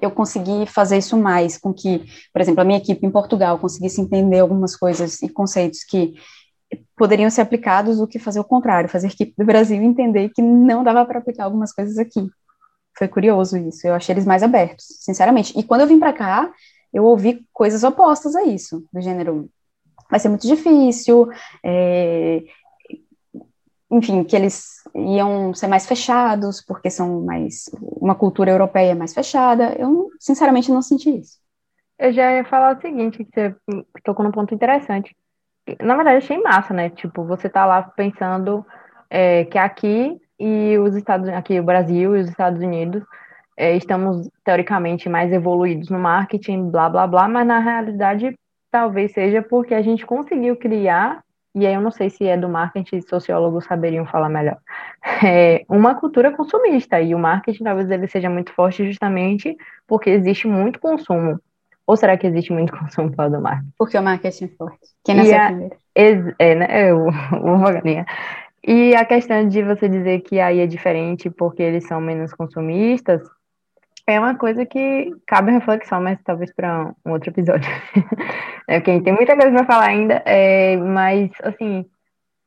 eu 0.00 0.10
conseguir 0.10 0.66
fazer 0.66 0.98
isso 0.98 1.16
mais, 1.16 1.58
com 1.58 1.72
que, 1.72 2.04
por 2.32 2.40
exemplo, 2.40 2.60
a 2.60 2.64
minha 2.64 2.78
equipe 2.78 3.04
em 3.06 3.10
Portugal 3.10 3.58
conseguisse 3.58 4.00
entender 4.00 4.40
algumas 4.40 4.76
coisas 4.76 5.20
e 5.22 5.28
conceitos 5.28 5.84
que 5.84 6.14
poderiam 6.96 7.30
ser 7.30 7.40
aplicados 7.40 7.98
do 7.98 8.06
que 8.06 8.18
fazer 8.18 8.40
o 8.40 8.44
contrário, 8.44 8.88
fazer 8.88 9.08
a 9.08 9.10
equipe 9.10 9.34
do 9.36 9.44
Brasil 9.44 9.82
entender 9.82 10.28
que 10.30 10.42
não 10.42 10.84
dava 10.84 11.04
para 11.04 11.18
aplicar 11.18 11.44
algumas 11.44 11.72
coisas 11.72 11.98
aqui. 11.98 12.28
Foi 12.96 13.08
curioso 13.08 13.56
isso, 13.56 13.86
eu 13.86 13.94
achei 13.94 14.12
eles 14.12 14.26
mais 14.26 14.42
abertos, 14.42 14.84
sinceramente. 15.00 15.58
E 15.58 15.62
quando 15.62 15.82
eu 15.82 15.86
vim 15.86 15.98
para 15.98 16.12
cá, 16.12 16.52
eu 16.92 17.04
ouvi 17.04 17.46
coisas 17.52 17.82
opostas 17.84 18.36
a 18.36 18.44
isso, 18.44 18.84
do 18.92 19.00
gênero, 19.00 19.48
vai 20.10 20.20
ser 20.20 20.28
muito 20.28 20.46
difícil, 20.46 21.28
é, 21.64 22.42
enfim, 23.90 24.22
que 24.24 24.36
eles 24.36 24.82
iam 24.94 25.52
ser 25.52 25.66
mais 25.66 25.86
fechados, 25.86 26.62
porque 26.64 26.90
são 26.90 27.22
mais, 27.22 27.64
uma 27.80 28.14
cultura 28.14 28.50
europeia 28.50 28.94
mais 28.94 29.12
fechada. 29.12 29.74
Eu, 29.78 30.08
sinceramente, 30.18 30.70
não 30.70 30.82
senti 30.82 31.18
isso. 31.18 31.38
Eu 31.98 32.12
já 32.12 32.32
ia 32.32 32.44
falar 32.44 32.76
o 32.76 32.80
seguinte, 32.80 33.24
que 33.24 33.30
você 33.34 33.54
tocou 34.04 34.24
num 34.24 34.32
ponto 34.32 34.54
interessante. 34.54 35.14
Na 35.82 35.96
verdade, 35.96 36.18
achei 36.18 36.38
massa, 36.40 36.72
né? 36.72 36.90
Tipo, 36.90 37.24
você 37.24 37.48
tá 37.48 37.66
lá 37.66 37.82
pensando 37.82 38.64
é, 39.10 39.44
que 39.44 39.58
aqui 39.58 40.18
e 40.38 40.78
os 40.78 40.96
Estados 40.96 41.28
aqui 41.28 41.60
o 41.60 41.64
Brasil 41.64 42.16
e 42.16 42.20
os 42.20 42.28
Estados 42.28 42.62
Unidos 42.62 43.02
é, 43.56 43.76
estamos 43.76 44.30
teoricamente 44.42 45.08
mais 45.08 45.30
evoluídos 45.30 45.90
no 45.90 45.98
marketing, 45.98 46.70
blá 46.70 46.88
blá 46.88 47.06
blá, 47.06 47.28
mas 47.28 47.46
na 47.46 47.58
realidade 47.58 48.34
talvez 48.70 49.12
seja 49.12 49.42
porque 49.42 49.74
a 49.74 49.82
gente 49.82 50.06
conseguiu 50.06 50.56
criar 50.56 51.22
e 51.54 51.66
aí 51.66 51.74
eu 51.74 51.80
não 51.80 51.90
sei 51.90 52.10
se 52.10 52.26
é 52.26 52.36
do 52.36 52.48
marketing, 52.48 53.00
sociólogos 53.00 53.64
saberiam 53.64 54.06
falar 54.06 54.28
melhor, 54.28 54.58
é 55.24 55.64
uma 55.68 55.94
cultura 55.94 56.30
consumista, 56.32 57.00
e 57.00 57.14
o 57.14 57.18
marketing 57.18 57.64
talvez 57.64 57.90
ele 57.90 58.06
seja 58.06 58.30
muito 58.30 58.52
forte 58.52 58.86
justamente 58.86 59.56
porque 59.86 60.10
existe 60.10 60.46
muito 60.46 60.78
consumo. 60.78 61.40
Ou 61.86 61.96
será 61.96 62.16
que 62.16 62.26
existe 62.26 62.52
muito 62.52 62.72
consumo 62.78 63.12
fora 63.14 63.30
do 63.30 63.40
marketing? 63.40 63.72
Porque 63.76 63.98
o 63.98 64.02
marketing 64.02 64.44
é 64.44 64.48
forte. 64.48 64.78
Quem 65.04 65.16
nasceu 65.16 65.38
a, 65.38 65.46
primeiro? 65.46 65.76
É, 66.38 66.54
né, 66.54 66.66
é 66.68 66.94
o, 66.94 67.08
o 67.42 67.72
E 68.62 68.94
a 68.94 69.04
questão 69.04 69.48
de 69.48 69.62
você 69.62 69.88
dizer 69.88 70.20
que 70.20 70.38
aí 70.38 70.60
é 70.60 70.66
diferente 70.66 71.28
porque 71.28 71.62
eles 71.62 71.86
são 71.86 72.00
menos 72.00 72.32
consumistas, 72.32 73.22
é 74.14 74.20
uma 74.20 74.34
coisa 74.34 74.64
que 74.66 75.10
cabe 75.26 75.52
reflexão, 75.52 76.00
mas 76.00 76.18
talvez 76.22 76.52
para 76.52 76.92
um 77.04 77.12
outro 77.12 77.30
episódio. 77.30 77.70
é, 78.68 78.80
tem 78.80 79.12
muita 79.12 79.36
coisa 79.36 79.50
para 79.52 79.66
falar 79.66 79.86
ainda, 79.86 80.22
é, 80.24 80.76
mas, 80.76 81.30
assim, 81.42 81.84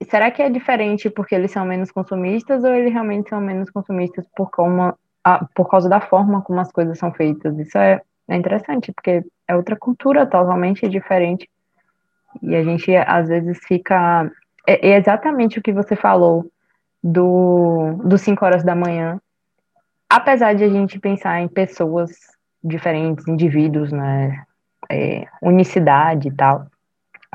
será 0.09 0.31
que 0.31 0.41
é 0.41 0.49
diferente 0.49 1.09
porque 1.09 1.35
eles 1.35 1.51
são 1.51 1.65
menos 1.65 1.91
consumistas 1.91 2.63
ou 2.63 2.71
eles 2.71 2.91
realmente 2.91 3.29
são 3.29 3.41
menos 3.41 3.69
consumistas 3.69 4.25
por, 4.35 4.49
como, 4.51 4.93
a, 5.23 5.45
por 5.55 5.69
causa 5.69 5.89
da 5.89 6.01
forma 6.01 6.41
como 6.41 6.59
as 6.59 6.71
coisas 6.71 6.97
são 6.97 7.11
feitas? 7.13 7.57
Isso 7.57 7.77
é, 7.77 8.01
é 8.27 8.35
interessante, 8.35 8.91
porque 8.91 9.23
é 9.47 9.55
outra 9.55 9.75
cultura 9.75 10.25
totalmente 10.25 10.87
diferente. 10.87 11.49
E 12.41 12.55
a 12.55 12.63
gente, 12.63 12.95
às 12.95 13.27
vezes, 13.27 13.59
fica. 13.65 14.31
É, 14.67 14.89
é 14.89 14.97
exatamente 14.97 15.59
o 15.59 15.61
que 15.61 15.71
você 15.71 15.95
falou 15.95 16.49
do, 17.03 17.99
do 18.03 18.17
5 18.17 18.43
horas 18.45 18.63
da 18.63 18.75
manhã 18.75 19.19
apesar 20.13 20.53
de 20.53 20.63
a 20.63 20.69
gente 20.69 20.99
pensar 20.99 21.41
em 21.41 21.47
pessoas 21.47 22.11
diferentes, 22.63 23.27
indivíduos, 23.27 23.91
né, 23.91 24.43
é, 24.89 25.25
unicidade 25.41 26.27
e 26.27 26.31
tal, 26.31 26.67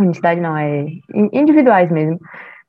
unicidade 0.00 0.40
não, 0.40 0.56
é 0.56 0.86
individuais 1.32 1.90
mesmo, 1.90 2.20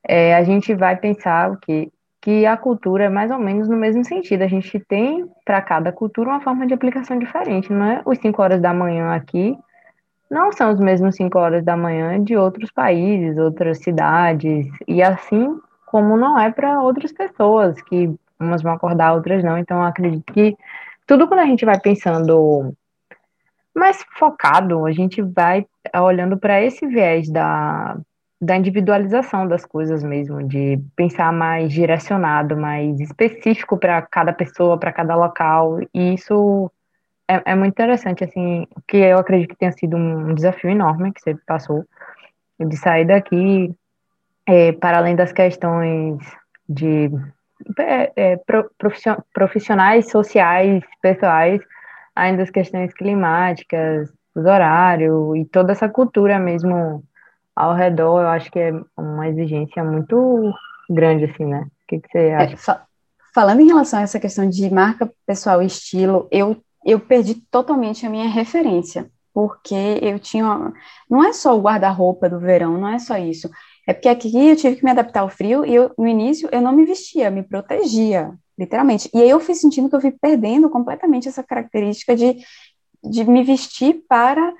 é, 0.07 0.35
a 0.35 0.43
gente 0.43 0.73
vai 0.73 0.95
pensar 0.95 1.51
o 1.51 1.57
que 1.57 1.91
que 2.21 2.45
a 2.45 2.57
cultura 2.57 3.05
é 3.05 3.09
mais 3.09 3.31
ou 3.31 3.39
menos 3.39 3.69
no 3.69 3.77
mesmo 3.77 4.03
sentido. 4.03 4.41
A 4.41 4.47
gente 4.47 4.77
tem 4.77 5.25
para 5.45 5.61
cada 5.61 5.89
cultura 5.89 6.31
uma 6.31 6.41
forma 6.41 6.67
de 6.67 6.73
aplicação 6.73 7.17
diferente, 7.17 7.71
não 7.71 7.85
é? 7.85 8.01
Os 8.05 8.17
5 8.17 8.41
horas 8.41 8.61
da 8.61 8.73
manhã 8.73 9.15
aqui 9.15 9.57
não 10.29 10.51
são 10.51 10.73
os 10.73 10.81
mesmos 10.81 11.15
5 11.15 11.39
horas 11.39 11.63
da 11.63 11.77
manhã 11.77 12.21
de 12.21 12.35
outros 12.35 12.71
países, 12.71 13.37
outras 13.37 13.79
cidades, 13.79 14.67
e 14.85 15.01
assim 15.01 15.57
como 15.85 16.17
não 16.17 16.37
é 16.37 16.51
para 16.51 16.81
outras 16.81 17.13
pessoas 17.13 17.81
que 17.83 18.13
umas 18.39 18.61
vão 18.61 18.73
acordar, 18.73 19.13
outras 19.13 19.43
não. 19.43 19.57
Então, 19.57 19.83
acredito 19.83 20.31
que 20.33 20.55
tudo 21.05 21.27
quando 21.27 21.39
a 21.39 21.45
gente 21.45 21.65
vai 21.65 21.79
pensando 21.79 22.75
mais 23.75 24.03
focado, 24.17 24.85
a 24.85 24.91
gente 24.91 25.21
vai 25.21 25.65
olhando 25.95 26.37
para 26.37 26.61
esse 26.61 26.85
viés 26.85 27.29
da, 27.29 27.97
da 28.41 28.55
individualização 28.55 29.47
das 29.47 29.65
coisas 29.65 30.03
mesmo, 30.03 30.43
de 30.43 30.79
pensar 30.95 31.31
mais 31.33 31.71
direcionado, 31.71 32.55
mais 32.55 32.99
específico 32.99 33.77
para 33.77 34.01
cada 34.01 34.31
pessoa, 34.31 34.77
para 34.77 34.93
cada 34.93 35.15
local. 35.15 35.79
E 35.93 36.13
isso 36.13 36.71
é, 37.27 37.51
é, 37.51 37.55
muito 37.55 37.73
interessante, 37.73 38.23
assim, 38.23 38.67
que 38.87 38.97
eu 38.97 39.17
acredito 39.17 39.49
que 39.49 39.57
tenha 39.57 39.71
sido 39.71 39.97
um 39.97 40.33
desafio 40.33 40.69
enorme 40.69 41.13
que 41.13 41.21
você 41.21 41.35
passou, 41.45 41.85
de 42.59 42.77
sair 42.77 43.05
daqui, 43.05 43.73
é, 44.45 44.71
para 44.73 44.97
além 44.97 45.15
das 45.15 45.31
questões 45.31 46.17
de 46.67 47.09
é, 47.79 48.11
é, 48.15 48.39
profissionais, 49.33 50.09
sociais, 50.09 50.83
pessoais, 51.01 51.61
ainda 52.15 52.43
as 52.43 52.49
questões 52.49 52.93
climáticas, 52.93 54.09
os 54.35 54.45
horários 54.45 55.35
e 55.35 55.45
toda 55.45 55.71
essa 55.71 55.89
cultura 55.89 56.39
mesmo 56.39 57.03
ao 57.55 57.73
redor, 57.73 58.21
eu 58.21 58.29
acho 58.29 58.49
que 58.51 58.59
é 58.59 58.71
uma 58.97 59.27
exigência 59.27 59.83
muito 59.83 60.53
grande, 60.89 61.25
assim, 61.25 61.45
né? 61.45 61.67
O 61.83 61.87
que, 61.87 61.99
que 61.99 62.09
você 62.09 62.17
é, 62.17 62.35
acha? 62.35 62.53
É, 62.53 62.57
fa 62.57 62.85
falando 63.33 63.59
em 63.61 63.67
relação 63.67 63.99
a 63.99 64.03
essa 64.03 64.19
questão 64.19 64.49
de 64.49 64.69
marca 64.69 65.11
pessoal 65.25 65.61
e 65.61 65.65
estilo, 65.65 66.27
eu, 66.31 66.57
eu 66.85 66.99
perdi 66.99 67.35
totalmente 67.35 68.05
a 68.05 68.09
minha 68.09 68.27
referência, 68.27 69.09
porque 69.33 69.99
eu 70.01 70.19
tinha. 70.19 70.73
Não 71.09 71.23
é 71.23 71.33
só 71.33 71.57
o 71.57 71.61
guarda-roupa 71.61 72.29
do 72.29 72.39
verão, 72.39 72.77
não 72.77 72.89
é 72.89 72.99
só 72.99 73.17
isso. 73.17 73.49
É 73.87 73.93
porque 73.93 74.09
aqui 74.09 74.49
eu 74.49 74.55
tive 74.55 74.75
que 74.75 74.83
me 74.83 74.91
adaptar 74.91 75.21
ao 75.21 75.29
frio 75.29 75.65
e 75.65 75.73
eu, 75.73 75.91
no 75.97 76.07
início 76.07 76.49
eu 76.51 76.61
não 76.61 76.71
me 76.71 76.85
vestia, 76.85 77.31
me 77.31 77.43
protegia, 77.43 78.31
literalmente. 78.57 79.09
E 79.13 79.21
aí 79.21 79.29
eu 79.29 79.39
fui 79.39 79.55
sentindo 79.55 79.89
que 79.89 79.95
eu 79.95 80.01
fui 80.01 80.11
perdendo 80.11 80.69
completamente 80.69 81.27
essa 81.27 81.43
característica 81.43 82.15
de, 82.15 82.37
de 83.03 83.23
me 83.23 83.43
vestir 83.43 84.03
para 84.07 84.53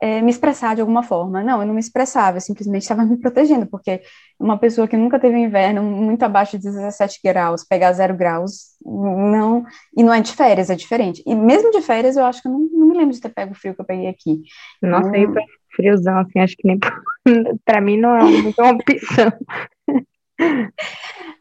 é, 0.00 0.22
me 0.22 0.30
expressar 0.30 0.74
de 0.74 0.80
alguma 0.80 1.02
forma. 1.02 1.42
Não, 1.42 1.60
eu 1.60 1.66
não 1.66 1.74
me 1.74 1.80
expressava, 1.80 2.38
eu 2.38 2.40
simplesmente 2.40 2.82
estava 2.82 3.04
me 3.04 3.18
protegendo, 3.18 3.66
porque 3.66 4.00
uma 4.38 4.58
pessoa 4.58 4.88
que 4.88 4.96
nunca 4.96 5.20
teve 5.20 5.36
um 5.36 5.44
inverno 5.44 5.82
muito 5.82 6.22
abaixo 6.22 6.58
de 6.58 6.64
17 6.64 7.20
graus, 7.22 7.64
pegar 7.64 7.92
zero 7.92 8.16
graus, 8.16 8.70
não, 8.82 9.64
e 9.96 10.02
não 10.02 10.12
é 10.12 10.20
de 10.20 10.32
férias, 10.32 10.70
é 10.70 10.74
diferente. 10.74 11.22
E 11.26 11.34
mesmo 11.34 11.70
de 11.70 11.82
férias, 11.82 12.16
eu 12.16 12.24
acho 12.24 12.40
que 12.40 12.48
eu 12.48 12.52
não, 12.52 12.60
não 12.72 12.88
me 12.88 12.96
lembro 12.96 13.12
de 13.12 13.20
ter 13.20 13.28
pego 13.28 13.52
o 13.52 13.54
frio 13.54 13.74
que 13.74 13.80
eu 13.80 13.84
peguei 13.84 14.08
aqui. 14.08 14.42
Nossa, 14.80 15.08
então, 15.08 15.36
aí 15.36 15.46
friozão, 15.80 16.18
assim, 16.18 16.38
acho 16.38 16.56
que 16.56 16.66
nem 16.66 16.78
para 17.64 17.80
mim 17.80 17.96
não 17.96 18.14
é 18.16 18.22
uma 18.22 18.72
opção. 18.72 19.32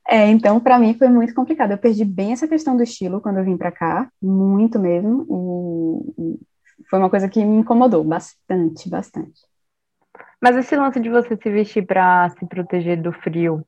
É, 0.07 0.27
então, 0.27 0.59
para 0.59 0.79
mim 0.79 0.95
foi 0.95 1.07
muito 1.07 1.35
complicado. 1.35 1.71
Eu 1.71 1.77
perdi 1.77 2.03
bem 2.03 2.31
essa 2.31 2.47
questão 2.47 2.75
do 2.75 2.81
estilo 2.81 3.21
quando 3.21 3.37
eu 3.37 3.45
vim 3.45 3.57
para 3.57 3.71
cá, 3.71 4.09
muito 4.19 4.79
mesmo, 4.79 6.15
e, 6.17 6.39
foi 6.89 6.97
uma 6.97 7.09
coisa 7.11 7.29
que 7.29 7.45
me 7.45 7.57
incomodou 7.57 8.03
bastante, 8.03 8.89
bastante. 8.89 9.41
Mas 10.41 10.55
esse 10.55 10.75
lance 10.75 10.99
de 10.99 11.09
você 11.09 11.35
se 11.35 11.49
vestir 11.51 11.85
para 11.85 12.29
se 12.29 12.45
proteger 12.47 12.99
do 12.99 13.11
frio, 13.11 13.63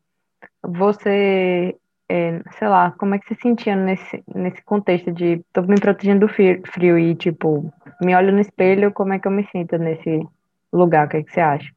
você, 0.64 1.76
é, 2.10 2.42
sei 2.58 2.68
lá, 2.68 2.92
como 2.98 3.14
é 3.14 3.20
que 3.20 3.28
se 3.28 3.40
sentia 3.40 3.76
nesse, 3.76 4.24
nesse 4.34 4.64
contexto 4.64 5.12
de 5.12 5.44
tô 5.54 5.62
me 5.62 5.80
protegendo 5.80 6.22
do 6.22 6.34
frio, 6.34 6.62
frio 6.74 6.98
e, 6.98 7.14
tipo, 7.16 7.72
me 8.02 8.16
olho 8.16 8.32
no 8.32 8.40
espelho, 8.40 8.92
como 8.92 9.14
é 9.14 9.20
que 9.20 9.28
eu 9.28 9.32
me 9.32 9.48
sinto 9.52 9.78
nesse, 9.78 10.26
lugar? 10.72 11.08
O 11.08 11.10
que, 11.10 11.18
é 11.18 11.24
que 11.24 11.32
você 11.32 11.40
acha? 11.40 11.70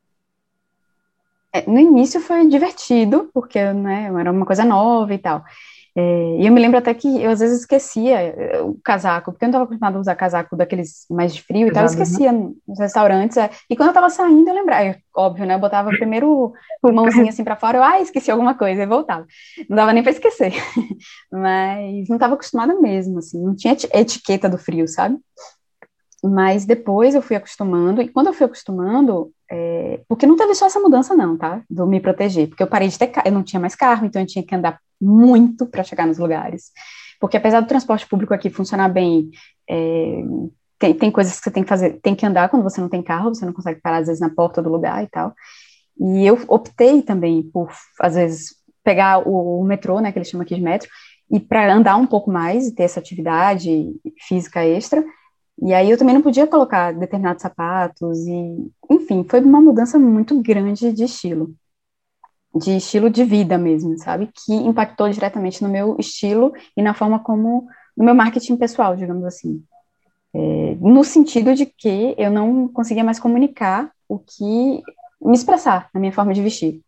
É, 1.53 1.71
no 1.71 1.79
início 1.79 2.21
foi 2.21 2.49
divertido, 2.49 3.31
porque 3.33 3.73
né, 3.73 4.11
era 4.19 4.33
uma 4.33 4.45
coisa 4.45 4.65
nova 4.65 5.15
e 5.15 5.19
tal. 5.19 5.45
É, 5.97 6.39
e 6.41 6.47
eu 6.47 6.53
me 6.53 6.61
lembro 6.61 6.77
até 6.77 6.93
que 6.93 7.23
eu 7.23 7.31
às 7.31 7.39
vezes 7.39 7.61
esquecia 7.61 8.21
é, 8.21 8.61
o 8.61 8.75
casaco, 8.83 9.31
porque 9.31 9.45
eu 9.45 9.47
não 9.47 9.51
estava 9.51 9.65
acostumada 9.65 9.97
a 9.97 10.01
usar 10.01 10.17
casaco 10.17 10.57
daqueles 10.57 11.07
mais 11.09 11.33
de 11.33 11.41
frio 11.41 11.69
e 11.69 11.71
tal, 11.71 11.85
eu 11.85 11.91
né? 11.91 11.93
esquecia 11.93 12.33
nos 12.33 12.81
restaurantes. 12.81 13.37
É, 13.37 13.49
e 13.71 13.77
quando 13.77 13.89
eu 13.89 13.93
estava 13.93 14.11
saindo, 14.11 14.49
eu 14.49 14.55
lembrava, 14.55 14.83
é, 14.83 14.99
óbvio, 15.17 15.47
né? 15.47 15.55
Eu 15.55 15.61
botava 15.61 15.91
primeiro 15.97 16.53
mãozinha 16.83 17.29
assim 17.29 17.45
para 17.45 17.55
fora, 17.55 17.79
eu, 17.79 17.85
ah, 17.85 18.01
esqueci 18.01 18.29
alguma 18.29 18.55
coisa, 18.57 18.83
e 18.83 18.87
voltava. 18.87 19.25
Não 19.69 19.77
dava 19.77 19.93
nem 19.93 20.03
para 20.03 20.11
esquecer. 20.11 20.53
Mas 21.31 22.09
não 22.09 22.17
estava 22.17 22.35
acostumada 22.35 22.75
mesmo, 22.81 23.19
assim, 23.19 23.41
não 23.41 23.55
tinha 23.55 23.77
etiqueta 23.93 24.49
do 24.49 24.59
frio, 24.59 24.89
sabe? 24.89 25.17
Mas 26.27 26.65
depois 26.65 27.15
eu 27.15 27.21
fui 27.21 27.37
acostumando, 27.37 28.01
e 28.01 28.09
quando 28.09 28.29
eu 28.29 28.33
fui 28.33 28.47
acostumando, 28.47 29.31
é, 29.51 30.01
porque 30.09 30.27
não 30.27 30.37
teve 30.37 30.55
só 30.55 30.67
essa 30.67 30.81
mudança, 30.81 31.15
não, 31.15 31.37
tá? 31.37 31.63
Do 31.69 31.87
me 31.87 32.01
proteger, 32.01 32.49
porque 32.49 32.63
eu 32.63 32.67
parei 32.67 32.89
de 32.89 32.99
ter 32.99 33.13
eu 33.27 33.33
não 33.33 33.43
tinha 33.43 33.61
mais 33.61 33.75
carro, 33.75 34.07
então 34.07 34.23
eu 34.23 34.27
tinha 34.27 34.45
que 34.45 34.55
andar 34.55 34.81
muito 34.99 35.67
para 35.67 35.85
chegar 35.85 36.07
nos 36.07 36.17
lugares. 36.17 36.71
Porque 37.21 37.37
apesar 37.37 37.61
do 37.61 37.69
transporte 37.69 38.07
público 38.07 38.33
aqui 38.33 38.49
funcionar 38.49 38.89
bem, 38.89 39.31
é, 39.69 40.23
tem, 40.79 40.95
tem 40.95 41.11
coisas 41.11 41.37
que 41.37 41.45
você 41.45 41.51
tem 41.51 41.63
que 41.63 41.69
fazer, 41.69 42.01
tem 42.01 42.15
que 42.15 42.25
andar 42.25 42.49
quando 42.49 42.63
você 42.63 42.81
não 42.81 42.89
tem 42.89 43.03
carro, 43.03 43.35
você 43.35 43.45
não 43.45 43.53
consegue 43.53 43.81
parar 43.83 43.99
às 43.99 44.07
vezes 44.07 44.21
na 44.21 44.31
porta 44.31 44.63
do 44.63 44.71
lugar 44.71 45.05
e 45.05 45.09
tal. 45.09 45.35
E 46.01 46.27
eu 46.27 46.39
optei 46.49 47.03
também 47.03 47.43
por, 47.43 47.71
às 48.01 48.15
vezes, 48.15 48.57
pegar 48.83 49.29
o, 49.29 49.61
o 49.61 49.65
metrô, 49.65 50.01
né, 50.01 50.11
que 50.11 50.19
eles 50.19 50.29
chamam 50.29 50.43
aqui 50.43 50.55
de 50.55 50.63
metro, 50.63 50.89
e 51.31 51.39
para 51.39 51.75
andar 51.75 51.97
um 51.97 52.07
pouco 52.07 52.31
mais 52.31 52.67
e 52.67 52.75
ter 52.75 52.85
essa 52.85 52.99
atividade 52.99 53.93
física 54.27 54.65
extra, 54.65 55.05
e 55.61 55.73
aí 55.73 55.91
eu 55.91 55.99
também 55.99 56.15
não 56.15 56.23
podia 56.23 56.47
colocar 56.47 56.93
determinados 56.93 57.43
sapatos 57.43 58.19
e, 58.27 58.71
enfim, 58.91 59.25
foi 59.29 59.41
uma 59.41 59.61
mudança 59.61 59.99
muito 59.99 60.41
grande 60.43 60.93
de 60.93 61.05
estilo, 61.05 61.55
de 62.55 62.77
estilo 62.77 63.09
de 63.09 63.25
vida 63.25 63.57
mesmo, 63.57 63.97
sabe? 63.99 64.29
Que 64.33 64.53
impactou 64.53 65.09
diretamente 65.09 65.63
no 65.63 65.69
meu 65.69 65.97
estilo 65.99 66.53
e 66.77 66.83
na 66.83 66.93
forma 66.93 67.19
como, 67.21 67.67
no 67.97 68.05
meu 68.05 68.15
marketing 68.15 68.57
pessoal, 68.57 68.97
digamos 68.97 69.25
assim. 69.25 69.63
É, 70.35 70.77
no 70.81 71.05
sentido 71.05 71.55
de 71.55 71.67
que 71.67 72.15
eu 72.19 72.31
não 72.31 72.67
conseguia 72.67 73.05
mais 73.05 73.21
comunicar 73.21 73.93
o 74.09 74.19
que, 74.19 74.83
me 75.23 75.35
expressar 75.35 75.89
na 75.95 76.01
minha 76.01 76.13
forma 76.13 76.35
de 76.35 76.43
vestir. 76.43 76.83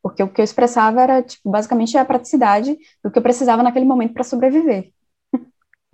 Porque 0.00 0.22
o 0.22 0.28
que 0.28 0.40
eu 0.40 0.44
expressava 0.44 1.00
era, 1.02 1.22
tipo, 1.22 1.50
basicamente 1.50 1.96
a 1.98 2.04
praticidade 2.04 2.76
do 3.02 3.10
que 3.10 3.18
eu 3.18 3.22
precisava 3.22 3.62
naquele 3.62 3.84
momento 3.84 4.14
para 4.14 4.22
sobreviver. 4.22 4.92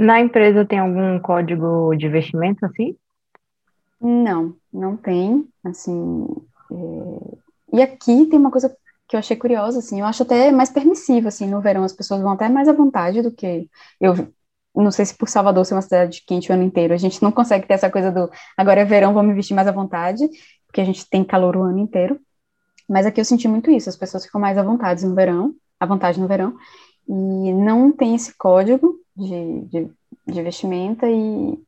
Na 0.01 0.19
empresa 0.19 0.65
tem 0.65 0.79
algum 0.79 1.21
código 1.21 1.95
de 1.95 2.09
vestimento 2.09 2.65
assim? 2.65 2.97
Não, 4.01 4.57
não 4.73 4.97
tem, 4.97 5.47
assim, 5.63 6.27
é... 6.73 7.77
e 7.77 7.83
aqui 7.83 8.25
tem 8.25 8.39
uma 8.39 8.51
coisa 8.51 8.75
que 9.07 9.15
eu 9.15 9.19
achei 9.19 9.37
curiosa, 9.37 9.81
assim, 9.81 10.01
eu 10.01 10.07
acho 10.07 10.23
até 10.23 10.51
mais 10.51 10.71
permissivo, 10.71 11.29
assim, 11.29 11.47
no 11.47 11.61
verão 11.61 11.85
as 11.85 11.93
pessoas 11.93 12.23
vão 12.23 12.33
até 12.33 12.49
mais 12.49 12.67
à 12.67 12.73
vontade 12.73 13.21
do 13.21 13.31
que 13.31 13.69
eu, 14.01 14.15
não 14.75 14.91
sei 14.91 15.05
se 15.05 15.15
por 15.15 15.29
Salvador 15.29 15.67
ser 15.67 15.75
uma 15.75 15.83
cidade 15.83 16.25
quente 16.27 16.51
o 16.51 16.55
ano 16.55 16.63
inteiro, 16.63 16.95
a 16.95 16.97
gente 16.97 17.23
não 17.23 17.31
consegue 17.31 17.67
ter 17.67 17.75
essa 17.75 17.91
coisa 17.91 18.11
do 18.11 18.31
agora 18.57 18.81
é 18.81 18.85
verão, 18.87 19.13
vou 19.13 19.23
me 19.23 19.35
vestir 19.35 19.53
mais 19.53 19.69
à 19.69 19.73
vontade, 19.73 20.27
porque 20.67 20.81
a 20.81 20.85
gente 20.85 21.07
tem 21.11 21.23
calor 21.23 21.59
o 21.59 21.63
ano 21.63 21.79
inteiro, 21.79 22.19
mas 22.89 23.05
aqui 23.05 23.21
eu 23.21 23.25
senti 23.27 23.47
muito 23.47 23.71
isso, 23.71 23.91
as 23.91 23.97
pessoas 23.97 24.25
ficam 24.25 24.41
mais 24.41 24.57
à 24.57 24.63
vontade 24.63 25.05
no 25.05 25.15
verão, 25.15 25.55
à 25.79 25.85
vontade 25.85 26.19
no 26.19 26.27
verão, 26.27 26.57
e 27.07 27.53
não 27.53 27.93
tem 27.93 28.15
esse 28.15 28.35
código 28.39 28.99
de, 29.21 29.61
de, 29.67 29.91
de 30.27 30.43
vestimenta 30.43 31.09
e, 31.09 31.59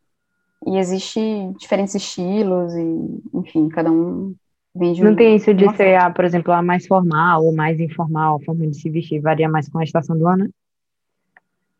e 0.67 0.79
existe 0.79 1.21
diferentes 1.59 1.95
estilos 1.95 2.75
e, 2.75 3.23
enfim, 3.35 3.69
cada 3.69 3.91
um 3.91 4.35
vende 4.75 5.03
Não 5.03 5.13
um, 5.13 5.17
tem 5.17 5.37
isso 5.37 5.53
de 5.53 5.69
ser, 5.77 5.97
ah, 5.97 6.11
por 6.11 6.25
exemplo, 6.25 6.53
a 6.53 6.63
mais 6.63 6.87
formal 6.87 7.45
ou 7.45 7.53
mais 7.53 7.79
informal, 7.79 8.37
a 8.37 8.45
forma 8.45 8.67
de 8.67 8.81
se 8.81 8.91
vestir 8.91 9.21
varia 9.21 9.49
mais 9.49 9.69
com 9.69 9.79
a 9.79 9.85
estação 9.85 10.17
do 10.17 10.27
ano? 10.27 10.49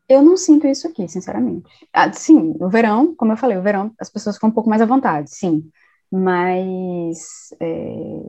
Eu 0.09 0.21
não 0.21 0.37
sinto 0.37 0.67
isso 0.67 0.87
aqui, 0.87 1.09
sinceramente. 1.09 1.65
Ah, 1.93 2.13
sim, 2.13 2.55
o 2.61 2.69
verão, 2.69 3.15
como 3.15 3.33
eu 3.33 3.37
falei, 3.37 3.57
o 3.57 3.63
verão 3.63 3.93
as 3.99 4.11
pessoas 4.11 4.37
ficam 4.37 4.51
um 4.51 4.53
pouco 4.53 4.69
mais 4.69 4.83
à 4.83 4.87
vontade, 4.87 5.31
sim. 5.31 5.71
Mas. 6.11 7.55
É... 7.59 8.21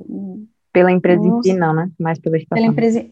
Pela 0.72 0.92
empresa 0.92 1.28
em 1.28 1.44
si, 1.44 1.54
não, 1.54 1.74
né? 1.74 1.92
Mais 2.00 2.18
pela 2.20 2.38
estação. 2.38 2.56
Pela 2.56 2.72
empresa. 2.72 3.06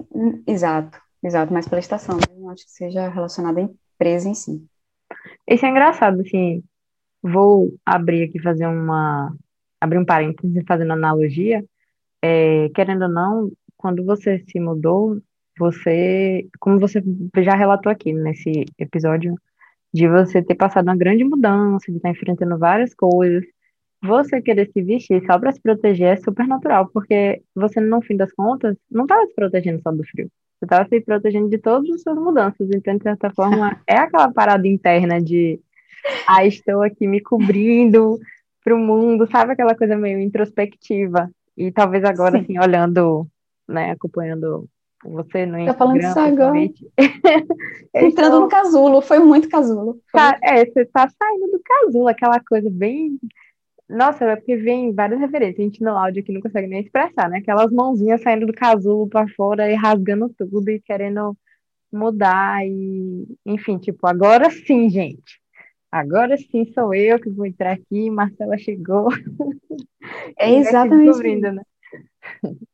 Exato. 0.47 0.97
Exato, 1.23 1.53
mais 1.53 1.67
pela 1.67 1.79
estação. 1.79 2.17
Não 2.35 2.49
acho 2.49 2.65
que 2.65 2.71
seja 2.71 3.07
relacionada 3.09 3.69
empresa 4.01 4.27
em 4.27 4.33
si. 4.33 4.65
Isso 5.47 5.65
é 5.65 5.69
engraçado, 5.69 6.21
assim. 6.21 6.63
Vou 7.21 7.73
abrir 7.85 8.23
aqui, 8.23 8.41
fazer 8.41 8.65
uma. 8.65 9.35
abrir 9.79 9.99
um 9.99 10.05
parênteses, 10.05 10.63
fazendo 10.67 10.93
analogia. 10.93 11.63
É, 12.21 12.69
querendo 12.69 13.03
ou 13.03 13.09
não, 13.09 13.51
quando 13.77 14.03
você 14.03 14.39
se 14.49 14.59
mudou, 14.59 15.21
você. 15.57 16.47
Como 16.59 16.79
você 16.79 17.03
já 17.37 17.55
relatou 17.55 17.91
aqui 17.91 18.11
nesse 18.13 18.65
episódio, 18.77 19.35
de 19.93 20.07
você 20.07 20.41
ter 20.43 20.55
passado 20.55 20.87
uma 20.87 20.97
grande 20.97 21.23
mudança, 21.23 21.91
de 21.91 21.97
estar 21.97 22.09
enfrentando 22.09 22.57
várias 22.57 22.93
coisas. 22.95 23.45
Você 24.03 24.41
querer 24.41 24.71
se 24.71 24.81
vestir 24.81 25.23
só 25.27 25.37
para 25.39 25.51
se 25.51 25.61
proteger 25.61 26.07
é 26.13 26.17
super 26.17 26.47
natural, 26.47 26.89
porque 26.91 27.43
você, 27.53 27.79
no 27.79 28.01
fim 28.01 28.17
das 28.17 28.31
contas, 28.33 28.75
não 28.89 29.03
estava 29.03 29.27
se 29.27 29.35
protegendo 29.35 29.79
só 29.83 29.91
do 29.91 30.03
frio. 30.03 30.27
Você 30.61 30.65
estava 30.65 30.87
se 30.87 31.01
protegendo 31.01 31.49
de 31.49 31.57
todas 31.57 31.89
as 31.89 32.03
suas 32.03 32.17
mudanças. 32.19 32.69
Então, 32.69 32.95
de 32.95 33.01
certa 33.01 33.31
forma, 33.31 33.81
é 33.87 33.97
aquela 33.97 34.31
parada 34.31 34.67
interna 34.67 35.19
de 35.19 35.59
ah, 36.27 36.45
estou 36.45 36.83
aqui 36.83 37.07
me 37.07 37.19
cobrindo 37.19 38.19
para 38.63 38.75
o 38.75 38.77
mundo, 38.77 39.27
sabe? 39.31 39.53
Aquela 39.53 39.75
coisa 39.75 39.97
meio 39.97 40.19
introspectiva. 40.19 41.31
E 41.57 41.71
talvez 41.71 42.03
agora, 42.03 42.37
Sim. 42.37 42.43
assim, 42.43 42.59
olhando, 42.59 43.27
né, 43.67 43.89
acompanhando 43.89 44.69
você 45.03 45.47
no 45.47 45.57
Instagram. 45.57 45.65
Tá 45.65 45.73
falando 45.73 45.99
isso 45.99 46.19
agora. 46.19 46.59
Entrando 47.95 48.39
no 48.41 48.47
casulo, 48.47 49.01
foi 49.01 49.17
muito 49.17 49.49
casulo. 49.49 49.99
Foi. 50.11 50.21
Tá, 50.21 50.37
é, 50.43 50.63
você 50.63 50.85
tá 50.85 51.09
saindo 51.09 51.47
do 51.47 51.59
casulo, 51.65 52.07
aquela 52.07 52.39
coisa 52.39 52.69
bem 52.69 53.17
nossa, 53.91 54.25
é 54.25 54.35
porque 54.35 54.55
vem 54.55 54.93
várias 54.93 55.19
referências. 55.19 55.59
A 55.59 55.63
gente 55.63 55.81
no 55.81 55.91
áudio 55.91 56.21
aqui 56.21 56.31
não 56.31 56.41
consegue 56.41 56.67
nem 56.67 56.81
expressar, 56.81 57.29
né? 57.29 57.39
Aquelas 57.39 57.71
mãozinhas 57.71 58.21
saindo 58.21 58.45
do 58.45 58.53
casulo 58.53 59.07
para 59.07 59.27
fora 59.29 59.69
e 59.69 59.75
rasgando 59.75 60.29
tudo 60.29 60.69
e 60.69 60.79
querendo 60.81 61.37
mudar. 61.91 62.65
E, 62.65 63.27
enfim, 63.45 63.77
tipo, 63.77 64.07
agora 64.07 64.49
sim, 64.49 64.89
gente. 64.89 65.41
Agora 65.91 66.37
sim 66.37 66.65
sou 66.73 66.93
eu 66.93 67.19
que 67.19 67.29
vou 67.29 67.45
entrar 67.45 67.73
aqui. 67.73 68.09
Marcela 68.09 68.57
chegou. 68.57 69.09
É 70.35 70.49
exatamente. 70.49 71.41
né? 71.41 71.61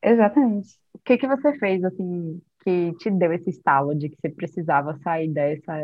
Exatamente. 0.00 0.78
O 0.94 0.98
que 1.04 1.18
que 1.18 1.26
você 1.26 1.58
fez, 1.58 1.82
assim, 1.82 2.40
que 2.64 2.92
te 2.98 3.10
deu 3.10 3.32
esse 3.32 3.50
estalo 3.50 3.94
de 3.94 4.08
que 4.08 4.16
você 4.20 4.28
precisava 4.28 4.96
sair 4.98 5.28
dessa 5.28 5.74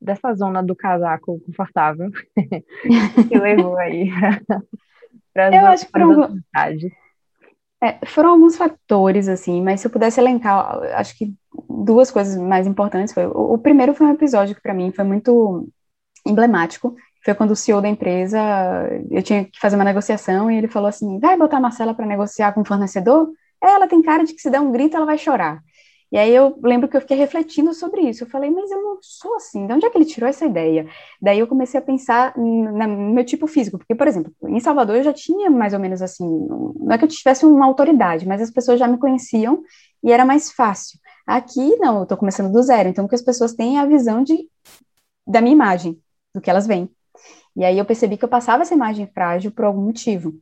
dessa 0.00 0.34
zona 0.34 0.62
do 0.62 0.74
casaco 0.74 1.40
confortável 1.46 2.10
que 3.28 3.38
levou 3.38 3.76
aí 3.76 4.10
para 5.32 5.54
Eu 5.54 5.66
acho 5.66 5.86
que 5.86 5.92
foram, 5.92 6.38
é, 7.82 8.06
foram 8.06 8.30
alguns 8.30 8.56
fatores, 8.56 9.28
assim, 9.28 9.62
mas 9.62 9.80
se 9.80 9.86
eu 9.86 9.90
pudesse 9.90 10.20
elencar, 10.20 10.82
acho 10.94 11.16
que 11.16 11.32
duas 11.68 12.10
coisas 12.10 12.36
mais 12.36 12.66
importantes 12.66 13.14
foi, 13.14 13.26
o, 13.26 13.54
o 13.54 13.58
primeiro 13.58 13.94
foi 13.94 14.06
um 14.06 14.12
episódio 14.12 14.54
que 14.54 14.62
para 14.62 14.74
mim 14.74 14.92
foi 14.92 15.04
muito 15.04 15.68
emblemático, 16.26 16.94
foi 17.24 17.34
quando 17.34 17.52
o 17.52 17.56
CEO 17.56 17.80
da 17.80 17.88
empresa, 17.88 18.38
eu 19.10 19.22
tinha 19.22 19.44
que 19.44 19.58
fazer 19.58 19.76
uma 19.76 19.84
negociação 19.84 20.50
e 20.50 20.56
ele 20.56 20.68
falou 20.68 20.88
assim, 20.88 21.18
vai 21.18 21.36
botar 21.36 21.58
a 21.58 21.60
Marcela 21.60 21.94
para 21.94 22.06
negociar 22.06 22.52
com 22.52 22.62
o 22.62 22.64
fornecedor? 22.64 23.30
Ela 23.62 23.86
tem 23.86 24.02
cara 24.02 24.24
de 24.24 24.32
que 24.32 24.40
se 24.40 24.50
der 24.50 24.60
um 24.60 24.72
grito 24.72 24.96
ela 24.96 25.04
vai 25.04 25.18
chorar. 25.18 25.62
E 26.12 26.18
aí 26.18 26.34
eu 26.34 26.58
lembro 26.62 26.88
que 26.88 26.96
eu 26.96 27.00
fiquei 27.00 27.16
refletindo 27.16 27.72
sobre 27.72 28.02
isso. 28.02 28.24
Eu 28.24 28.28
falei, 28.28 28.50
mas 28.50 28.70
eu 28.70 28.82
não 28.82 28.98
sou 29.00 29.36
assim, 29.36 29.66
de 29.66 29.72
onde 29.72 29.86
é 29.86 29.90
que 29.90 29.96
ele 29.96 30.04
tirou 30.04 30.28
essa 30.28 30.44
ideia? 30.44 30.86
Daí 31.22 31.38
eu 31.38 31.46
comecei 31.46 31.78
a 31.78 31.82
pensar 31.82 32.34
no 32.36 33.12
meu 33.12 33.24
tipo 33.24 33.46
físico, 33.46 33.78
porque, 33.78 33.94
por 33.94 34.08
exemplo, 34.08 34.32
em 34.48 34.58
Salvador 34.58 34.96
eu 34.96 35.04
já 35.04 35.12
tinha 35.12 35.48
mais 35.50 35.72
ou 35.72 35.78
menos 35.78 36.02
assim, 36.02 36.26
não 36.26 36.90
é 36.92 36.98
que 36.98 37.04
eu 37.04 37.08
tivesse 37.08 37.46
uma 37.46 37.66
autoridade, 37.66 38.26
mas 38.26 38.42
as 38.42 38.50
pessoas 38.50 38.78
já 38.80 38.88
me 38.88 38.98
conheciam 38.98 39.62
e 40.02 40.10
era 40.12 40.24
mais 40.24 40.50
fácil. 40.50 40.98
Aqui, 41.26 41.76
não, 41.76 41.98
eu 41.98 42.02
estou 42.02 42.18
começando 42.18 42.52
do 42.52 42.62
zero, 42.62 42.88
então 42.88 43.04
o 43.04 43.08
que 43.08 43.14
as 43.14 43.22
pessoas 43.22 43.54
têm 43.54 43.78
é 43.78 43.80
a 43.80 43.86
visão 43.86 44.24
de, 44.24 44.48
da 45.26 45.40
minha 45.40 45.54
imagem, 45.54 46.00
do 46.34 46.40
que 46.40 46.50
elas 46.50 46.66
veem. 46.66 46.90
E 47.56 47.64
aí 47.64 47.78
eu 47.78 47.84
percebi 47.84 48.16
que 48.16 48.24
eu 48.24 48.28
passava 48.28 48.62
essa 48.62 48.74
imagem 48.74 49.06
frágil 49.06 49.52
por 49.52 49.64
algum 49.64 49.82
motivo. 49.82 50.34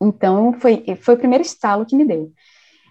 Então, 0.00 0.52
foi, 0.54 0.84
foi 1.00 1.14
o 1.14 1.18
primeiro 1.18 1.42
estalo 1.42 1.86
que 1.86 1.96
me 1.96 2.04
deu. 2.04 2.32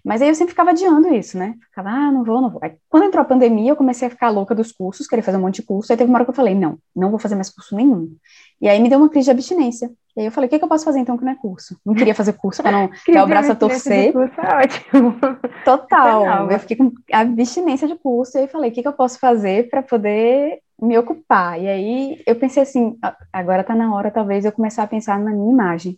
Mas 0.04 0.22
aí 0.22 0.30
eu 0.30 0.36
sempre 0.36 0.52
ficava 0.52 0.72
adiando 0.72 1.14
isso, 1.14 1.38
né? 1.38 1.56
Ficava, 1.70 1.90
ah, 1.90 2.12
não 2.12 2.24
vou, 2.24 2.42
não 2.42 2.50
vou. 2.50 2.60
Aí, 2.64 2.74
quando 2.90 3.04
entrou 3.04 3.22
a 3.22 3.26
pandemia, 3.26 3.72
eu 3.72 3.76
comecei 3.76 4.08
a 4.08 4.12
ficar 4.12 4.30
louca 4.30 4.56
dos 4.56 4.72
cursos, 4.72 5.08
queria 5.08 5.24
fazer 5.24 5.38
um 5.38 5.42
monte 5.42 5.56
de 5.56 5.64
curso. 5.64 5.92
Aí 5.92 5.98
teve 5.98 6.10
uma 6.10 6.18
hora 6.18 6.26
que 6.26 6.32
eu 6.32 6.36
falei, 6.36 6.56
não, 6.56 6.78
não 6.96 7.10
vou 7.10 7.20
fazer 7.20 7.36
mais 7.36 7.50
curso 7.50 7.76
nenhum. 7.76 8.16
E 8.60 8.68
aí 8.68 8.80
me 8.80 8.90
deu 8.90 8.98
uma 8.98 9.10
crise 9.10 9.26
de 9.26 9.32
abstinência. 9.32 9.92
E 10.16 10.22
aí 10.22 10.26
eu 10.26 10.32
falei, 10.32 10.48
o 10.48 10.50
que, 10.50 10.60
que 10.60 10.66
eu 10.66 10.70
posso 10.70 10.84
fazer 10.84 11.00
então 11.00 11.18
que 11.18 11.24
não 11.24 11.32
é 11.32 11.36
curso? 11.36 11.80
Não 11.86 11.94
queria 11.94 12.14
fazer 12.14 12.34
curso 12.34 12.62
para 12.62 12.72
não 12.72 12.90
dar 13.14 13.24
o 13.24 13.28
braço 13.28 13.52
a 13.52 13.56
torcer. 13.56 14.12
Curso 14.12 14.42
é 14.42 14.64
ótimo. 14.64 15.16
Total. 15.64 16.52
eu 16.52 16.60
fiquei 16.60 16.78
com 16.78 16.92
abstinência 17.12 17.88
de 17.88 17.96
curso. 17.96 18.38
E 18.38 18.42
aí 18.42 18.48
falei, 18.48 18.70
o 18.70 18.74
que, 18.74 18.82
que 18.82 18.88
eu 18.88 18.94
posso 18.94 19.20
fazer 19.20 19.70
para 19.70 19.82
poder 19.82 20.60
me 20.82 20.98
ocupar? 20.98 21.62
E 21.62 21.68
aí 21.68 22.24
eu 22.26 22.36
pensei 22.36 22.64
assim, 22.64 22.98
agora 23.32 23.64
tá 23.64 23.76
na 23.76 23.94
hora 23.96 24.12
talvez 24.12 24.46
eu 24.46 24.52
começar 24.52 24.84
a 24.84 24.88
pensar 24.88 25.20
na 25.20 25.32
minha 25.32 25.52
imagem. 25.52 25.98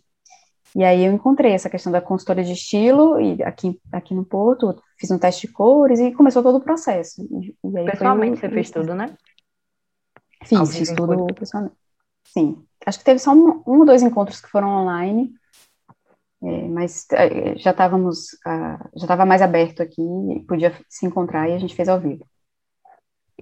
E 0.74 0.82
aí 0.82 1.04
eu 1.04 1.12
encontrei 1.12 1.52
essa 1.52 1.70
questão 1.70 1.92
da 1.92 2.00
consultoria 2.00 2.42
de 2.42 2.52
estilo 2.52 3.20
e 3.20 3.42
aqui, 3.44 3.80
aqui 3.92 4.12
no 4.12 4.24
Porto, 4.24 4.82
fiz 4.98 5.10
um 5.10 5.18
teste 5.18 5.46
de 5.46 5.52
cores 5.52 6.00
e 6.00 6.12
começou 6.12 6.42
todo 6.42 6.56
o 6.56 6.60
processo. 6.60 7.22
E, 7.22 7.56
e 7.64 7.84
Pessoalmente 7.84 8.40
você 8.40 8.48
fez 8.48 8.70
tudo, 8.70 8.94
né? 8.94 9.16
Fiz, 10.44 10.76
fiz 10.76 10.92
tudo 10.92 11.26
pessoalmente. 11.32 11.76
Sim. 12.24 12.64
Acho 12.84 12.98
que 12.98 13.04
teve 13.04 13.20
só 13.20 13.32
um, 13.32 13.62
um 13.66 13.78
ou 13.78 13.86
dois 13.86 14.02
encontros 14.02 14.40
que 14.40 14.50
foram 14.50 14.68
online, 14.68 15.32
é, 16.42 16.68
mas 16.68 17.06
é, 17.12 17.56
já 17.56 17.70
estávamos, 17.70 18.32
uh, 18.46 18.90
já 18.96 19.04
estava 19.04 19.24
mais 19.24 19.40
aberto 19.40 19.80
aqui, 19.80 20.02
podia 20.48 20.72
se 20.88 21.06
encontrar 21.06 21.48
e 21.48 21.54
a 21.54 21.58
gente 21.58 21.74
fez 21.74 21.88
ao 21.88 22.00
vivo. 22.00 22.26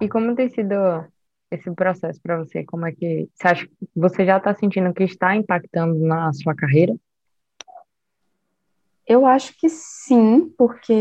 E 0.00 0.08
como 0.08 0.34
tem 0.34 0.50
sido 0.50 0.74
esse 1.50 1.70
processo 1.72 2.20
para 2.22 2.38
você? 2.38 2.62
Como 2.64 2.86
é 2.86 2.92
que 2.92 3.28
você 3.34 3.48
acha 3.48 3.68
você 3.96 4.24
já 4.24 4.36
está 4.36 4.54
sentindo 4.54 4.92
que 4.92 5.04
está 5.04 5.34
impactando 5.34 5.98
na 5.98 6.32
sua 6.32 6.54
carreira? 6.54 6.94
Eu 9.06 9.26
acho 9.26 9.56
que 9.58 9.68
sim, 9.68 10.52
porque 10.56 10.92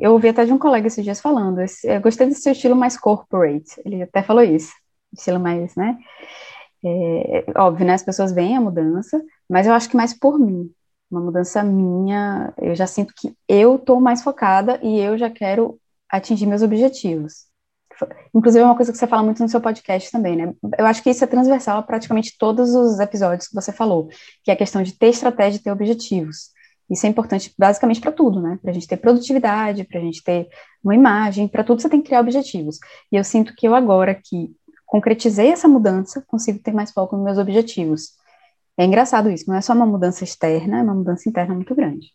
eu 0.00 0.12
ouvi 0.12 0.28
até 0.28 0.44
de 0.44 0.52
um 0.52 0.58
colega 0.58 0.86
esses 0.86 1.04
dias 1.04 1.20
falando, 1.20 1.60
eu 1.60 2.00
gostei 2.00 2.26
desse 2.26 2.40
seu 2.40 2.52
estilo 2.52 2.74
mais 2.74 2.96
corporate, 2.96 3.80
ele 3.84 4.02
até 4.02 4.22
falou 4.22 4.42
isso, 4.42 4.72
estilo 5.12 5.38
mais, 5.38 5.74
né? 5.76 5.98
É, 6.84 7.44
óbvio, 7.56 7.86
né? 7.86 7.94
As 7.94 8.02
pessoas 8.02 8.32
veem 8.32 8.56
a 8.56 8.60
mudança, 8.60 9.22
mas 9.48 9.66
eu 9.66 9.72
acho 9.72 9.88
que 9.88 9.96
mais 9.96 10.18
por 10.18 10.38
mim, 10.38 10.70
uma 11.10 11.20
mudança 11.20 11.62
minha, 11.62 12.52
eu 12.58 12.74
já 12.74 12.86
sinto 12.86 13.14
que 13.16 13.34
eu 13.48 13.76
estou 13.76 14.00
mais 14.00 14.22
focada 14.22 14.78
e 14.82 14.98
eu 15.00 15.16
já 15.16 15.30
quero 15.30 15.78
atingir 16.10 16.46
meus 16.46 16.62
objetivos. 16.62 17.46
Inclusive, 18.34 18.62
é 18.62 18.66
uma 18.66 18.76
coisa 18.76 18.90
que 18.90 18.98
você 18.98 19.06
fala 19.06 19.22
muito 19.22 19.42
no 19.42 19.48
seu 19.48 19.60
podcast 19.60 20.10
também, 20.10 20.36
né? 20.36 20.52
Eu 20.76 20.86
acho 20.86 21.02
que 21.02 21.10
isso 21.10 21.22
é 21.22 21.26
transversal 21.26 21.78
a 21.78 21.82
praticamente 21.82 22.36
todos 22.38 22.74
os 22.74 22.98
episódios 22.98 23.48
que 23.48 23.54
você 23.54 23.72
falou, 23.72 24.08
que 24.42 24.50
é 24.50 24.54
a 24.54 24.56
questão 24.56 24.82
de 24.82 24.92
ter 24.98 25.08
estratégia 25.08 25.58
e 25.58 25.62
ter 25.62 25.70
objetivos. 25.70 26.50
Isso 26.90 27.06
é 27.06 27.08
importante 27.08 27.52
basicamente 27.58 28.00
para 28.00 28.12
tudo, 28.12 28.40
né? 28.40 28.58
Para 28.60 28.70
a 28.70 28.74
gente 28.74 28.86
ter 28.86 28.96
produtividade, 28.96 29.84
para 29.84 29.98
a 29.98 30.02
gente 30.02 30.22
ter 30.22 30.48
uma 30.82 30.94
imagem, 30.94 31.48
para 31.48 31.64
tudo 31.64 31.80
você 31.80 31.88
tem 31.88 32.00
que 32.00 32.08
criar 32.08 32.20
objetivos. 32.20 32.78
E 33.10 33.16
eu 33.16 33.24
sinto 33.24 33.54
que 33.56 33.66
eu 33.66 33.74
agora 33.74 34.14
que 34.14 34.54
concretizei 34.84 35.50
essa 35.50 35.66
mudança, 35.66 36.22
consigo 36.26 36.58
ter 36.58 36.72
mais 36.72 36.92
foco 36.92 37.16
nos 37.16 37.24
meus 37.24 37.38
objetivos. 37.38 38.12
É 38.76 38.84
engraçado 38.84 39.30
isso, 39.30 39.48
não 39.48 39.56
é 39.56 39.60
só 39.60 39.72
uma 39.72 39.86
mudança 39.86 40.24
externa, 40.24 40.78
é 40.78 40.82
uma 40.82 40.94
mudança 40.94 41.28
interna 41.28 41.54
muito 41.54 41.74
grande. 41.74 42.12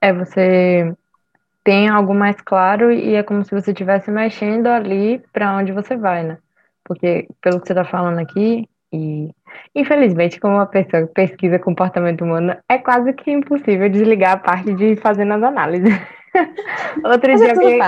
É, 0.00 0.12
você 0.12 0.94
tem 1.64 1.88
algo 1.88 2.14
mais 2.14 2.36
claro 2.40 2.92
e 2.92 3.14
é 3.14 3.22
como 3.22 3.44
se 3.44 3.50
você 3.50 3.72
estivesse 3.72 4.10
mexendo 4.10 4.66
ali 4.66 5.18
para 5.32 5.56
onde 5.56 5.72
você 5.72 5.96
vai, 5.96 6.22
né? 6.22 6.38
Porque, 6.84 7.26
pelo 7.40 7.60
que 7.60 7.66
você 7.66 7.72
está 7.72 7.84
falando 7.84 8.18
aqui, 8.18 8.68
e 8.96 9.30
infelizmente, 9.74 10.40
como 10.40 10.54
uma 10.54 10.66
pessoa 10.66 11.06
que 11.06 11.14
pesquisa 11.14 11.58
comportamento 11.58 12.24
humano, 12.24 12.56
é 12.68 12.78
quase 12.78 13.12
que 13.12 13.30
impossível 13.30 13.88
desligar 13.88 14.32
a 14.32 14.36
parte 14.38 14.72
de 14.74 14.96
fazendo 14.96 15.34
as 15.34 15.42
análises. 15.42 15.92
Outro 17.04 17.32
Mas 17.32 17.40
dia, 17.40 17.48
é 17.48 17.52
alguém, 17.52 17.80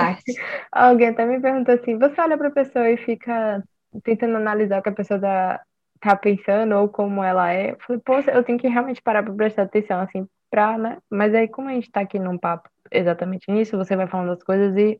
alguém 0.71 1.07
até 1.09 1.25
me 1.25 1.39
perguntou 1.39 1.75
assim: 1.75 1.97
você 1.97 2.19
olha 2.21 2.37
para 2.37 2.47
a 2.47 2.51
pessoa 2.51 2.89
e 2.89 2.97
fica 2.97 3.63
tentando 4.03 4.37
analisar 4.37 4.79
o 4.79 4.83
que 4.83 4.89
a 4.89 4.93
pessoa 4.93 5.17
está 5.17 5.61
tá 5.99 6.15
pensando 6.15 6.75
ou 6.75 6.89
como 6.89 7.23
ela 7.23 7.51
é? 7.51 7.71
Eu 7.71 7.77
falei, 7.79 8.01
pô, 8.03 8.13
eu 8.31 8.43
tenho 8.43 8.57
que 8.57 8.67
realmente 8.67 9.01
parar 9.01 9.23
para 9.23 9.33
prestar 9.33 9.63
atenção, 9.63 9.99
assim, 9.99 10.27
pra, 10.49 10.77
né? 10.77 10.97
Mas 11.09 11.33
aí, 11.33 11.47
como 11.47 11.69
a 11.69 11.73
gente 11.73 11.87
está 11.87 12.01
aqui 12.01 12.17
num 12.17 12.37
papo 12.37 12.69
exatamente 12.91 13.51
nisso, 13.51 13.77
você 13.77 13.95
vai 13.95 14.07
falando 14.07 14.31
as 14.31 14.43
coisas 14.43 14.75
e 14.77 14.99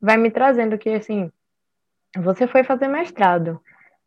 vai 0.00 0.16
me 0.16 0.30
trazendo 0.30 0.78
que, 0.78 0.90
assim, 0.90 1.30
você 2.16 2.46
foi 2.46 2.64
fazer 2.64 2.88
mestrado. 2.88 3.60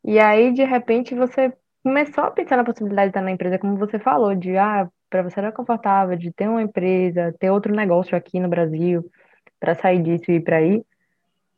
E 0.07 0.19
aí, 0.19 0.53
de 0.53 0.63
repente, 0.63 1.15
você 1.15 1.51
começou 1.83 2.25
a 2.25 2.31
pensar 2.31 2.57
na 2.57 2.63
possibilidade 2.63 3.07
de 3.07 3.09
estar 3.11 3.21
na 3.21 3.31
empresa, 3.31 3.57
como 3.57 3.75
você 3.75 3.97
falou, 3.97 4.35
de, 4.35 4.55
ah, 4.55 4.87
para 5.09 5.23
você 5.23 5.39
era 5.39 5.51
confortável, 5.51 6.15
de 6.15 6.31
ter 6.31 6.47
uma 6.47 6.61
empresa, 6.61 7.33
ter 7.39 7.49
outro 7.49 7.73
negócio 7.73 8.15
aqui 8.15 8.39
no 8.39 8.47
Brasil, 8.47 9.03
para 9.59 9.73
sair 9.73 10.01
disso 10.03 10.29
e 10.29 10.35
ir 10.35 10.41
para 10.41 10.57
aí. 10.57 10.85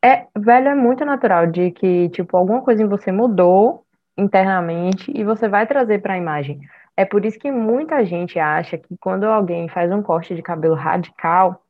É, 0.04 0.28
velho, 0.38 0.70
é 0.70 0.76
muito 0.76 1.04
natural 1.04 1.48
de 1.48 1.72
que, 1.72 2.10
tipo, 2.10 2.38
alguma 2.38 2.62
coisa 2.62 2.82
em 2.82 2.88
você 2.88 3.12
mudou 3.12 3.84
internamente 4.18 5.12
e 5.14 5.24
você 5.26 5.50
vai 5.50 5.68
trazer 5.68 6.02
para 6.02 6.14
a 6.14 6.18
imagem. 6.18 6.62
É 6.96 7.04
por 7.04 7.26
isso 7.26 7.38
que 7.38 7.52
muita 7.52 8.06
gente 8.06 8.40
acha 8.40 8.78
que 8.78 8.96
quando 9.00 9.26
alguém 9.26 9.68
faz 9.68 9.92
um 9.92 10.02
corte 10.02 10.34
de 10.34 10.42
cabelo 10.42 10.76
radical, 10.76 11.64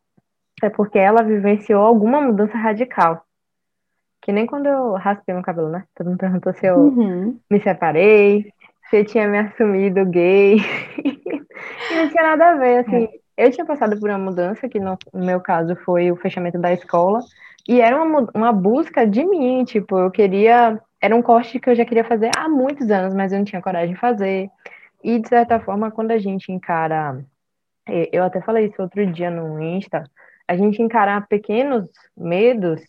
é 0.61 0.69
porque 0.69 0.99
ela 0.99 1.23
vivenciou 1.23 1.83
alguma 1.83 2.21
mudança 2.21 2.57
radical. 2.57 3.26
Que 4.27 4.33
nem 4.33 4.45
quando 4.45 4.65
eu 4.65 4.91
raspei 4.95 5.33
meu 5.33 5.41
cabelo, 5.41 5.69
né? 5.69 5.85
Todo 5.95 6.07
mundo 6.07 6.19
perguntou 6.19 6.51
se 6.51 6.65
eu 6.65 6.75
uhum. 6.75 7.39
me 7.49 7.61
separei, 7.61 8.51
se 8.89 8.97
eu 8.97 9.05
tinha 9.05 9.25
me 9.25 9.39
assumido 9.39 10.05
gay. 10.05 10.57
e 10.99 11.95
não 11.95 12.09
tinha 12.09 12.23
nada 12.23 12.49
a 12.49 12.55
ver, 12.55 12.79
assim. 12.79 13.05
É. 13.05 13.45
Eu 13.45 13.51
tinha 13.51 13.65
passado 13.65 13.97
por 13.97 14.09
uma 14.09 14.17
mudança, 14.17 14.67
que 14.67 14.81
no, 14.81 14.97
no 15.13 15.25
meu 15.25 15.39
caso 15.39 15.77
foi 15.77 16.11
o 16.11 16.17
fechamento 16.17 16.59
da 16.59 16.73
escola, 16.73 17.21
e 17.65 17.79
era 17.79 18.03
uma, 18.03 18.27
uma 18.33 18.51
busca 18.51 19.07
de 19.07 19.23
mim, 19.25 19.63
tipo, 19.63 19.97
eu 19.97 20.11
queria. 20.11 20.77
Era 20.99 21.15
um 21.15 21.21
corte 21.21 21.57
que 21.57 21.69
eu 21.69 21.75
já 21.75 21.85
queria 21.85 22.03
fazer 22.03 22.29
há 22.35 22.49
muitos 22.49 22.91
anos, 22.91 23.13
mas 23.13 23.31
eu 23.31 23.37
não 23.37 23.45
tinha 23.45 23.61
coragem 23.61 23.93
de 23.93 23.99
fazer. 24.01 24.49
E, 25.01 25.19
de 25.19 25.29
certa 25.29 25.57
forma, 25.57 25.89
quando 25.89 26.11
a 26.11 26.17
gente 26.17 26.51
encara. 26.51 27.23
Eu 28.11 28.25
até 28.25 28.41
falei 28.41 28.65
isso 28.65 28.81
outro 28.81 29.09
dia 29.09 29.31
no 29.31 29.63
Insta. 29.63 30.03
A 30.45 30.57
gente 30.57 30.81
encarar 30.81 31.25
pequenos 31.27 31.89
medos 32.17 32.81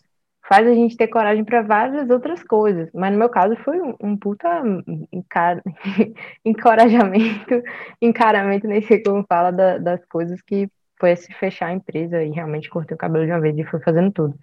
faz 0.49 0.67
a 0.67 0.73
gente 0.73 0.97
ter 0.97 1.07
coragem 1.07 1.45
para 1.45 1.61
várias 1.61 2.09
outras 2.09 2.41
coisas. 2.41 2.89
Mas 2.91 3.11
no 3.11 3.19
meu 3.19 3.29
caso 3.29 3.55
foi 3.57 3.79
um, 3.79 3.93
um 4.01 4.17
puta 4.17 4.63
encar... 5.11 5.61
encorajamento, 6.43 7.61
encaramento, 8.01 8.67
nem 8.67 8.81
sei 8.81 9.03
como 9.03 9.23
fala, 9.29 9.51
da, 9.51 9.77
das 9.77 10.03
coisas 10.05 10.41
que 10.41 10.67
foi 10.99 11.15
se 11.15 11.31
fechar 11.33 11.67
a 11.67 11.73
empresa 11.73 12.23
e 12.23 12.31
realmente 12.31 12.67
cortei 12.67 12.95
o 12.95 12.97
cabelo 12.97 13.25
de 13.25 13.31
uma 13.31 13.39
vez 13.39 13.55
e 13.59 13.63
foi 13.63 13.79
fazendo 13.79 14.11
tudo. 14.11 14.33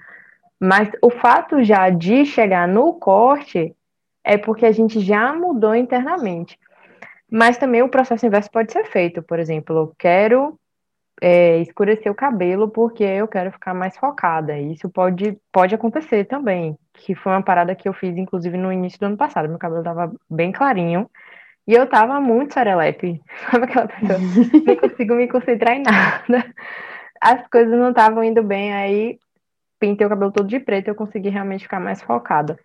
Mas 0.61 0.89
o 1.03 1.11
fato 1.11 1.63
já 1.65 1.91
de 1.91 2.25
chegar 2.25 2.69
no 2.69 2.95
corte 2.95 3.75
é 4.23 4.39
porque 4.39 4.65
a 4.65 4.73
gente 4.73 5.01
já 5.01 5.35
mudou 5.35 5.75
internamente. 5.75 6.57
Mas 7.29 7.59
também 7.59 7.83
o 7.83 7.89
processo 7.89 8.25
inverso 8.25 8.51
pode 8.51 8.73
ser 8.73 8.85
feito. 8.85 9.23
Por 9.23 9.41
exemplo, 9.41 9.77
eu 9.77 9.95
quero 9.99 10.57
é, 11.21 11.59
escurecer 11.59 12.11
o 12.11 12.15
cabelo 12.15 12.69
porque 12.69 13.03
eu 13.03 13.27
quero 13.27 13.51
ficar 13.51 13.75
mais 13.75 13.97
focada. 13.97 14.59
Isso 14.59 14.89
pode, 14.91 15.39
pode 15.53 15.75
acontecer 15.75 16.25
também. 16.25 16.79
Que 16.93 17.15
foi 17.15 17.33
uma 17.33 17.43
parada 17.43 17.75
que 17.75 17.89
eu 17.89 17.93
fiz, 17.93 18.17
inclusive, 18.17 18.57
no 18.57 18.73
início 18.73 18.99
do 18.99 19.07
ano 19.07 19.17
passado. 19.17 19.49
Meu 19.49 19.59
cabelo 19.59 19.83
tava 19.83 20.13
bem 20.31 20.53
clarinho. 20.53 21.09
E 21.67 21.75
eu 21.75 21.89
tava 21.89 22.21
muito 22.21 22.55
serelepe. 22.55 23.21
Sabe 23.51 23.65
aquela 23.65 23.89
pessoa? 23.89 24.19
não 24.19 24.77
consigo 24.89 25.15
me 25.15 25.29
concentrar 25.29 25.77
em 25.77 25.83
nada. 25.83 26.55
As 27.21 27.47
coisas 27.49 27.77
não 27.79 27.91
estavam 27.91 28.23
indo 28.23 28.43
bem. 28.43 28.73
Aí 28.73 29.19
pintei 29.79 30.07
o 30.07 30.11
cabelo 30.11 30.33
todo 30.33 30.49
de 30.49 30.61
preto 30.61 30.89
e 30.89 30.91
eu 30.91 30.95
consegui 30.95 31.29
realmente 31.29 31.65
ficar 31.65 31.81
mais 31.81 32.03
focada. 32.03 32.59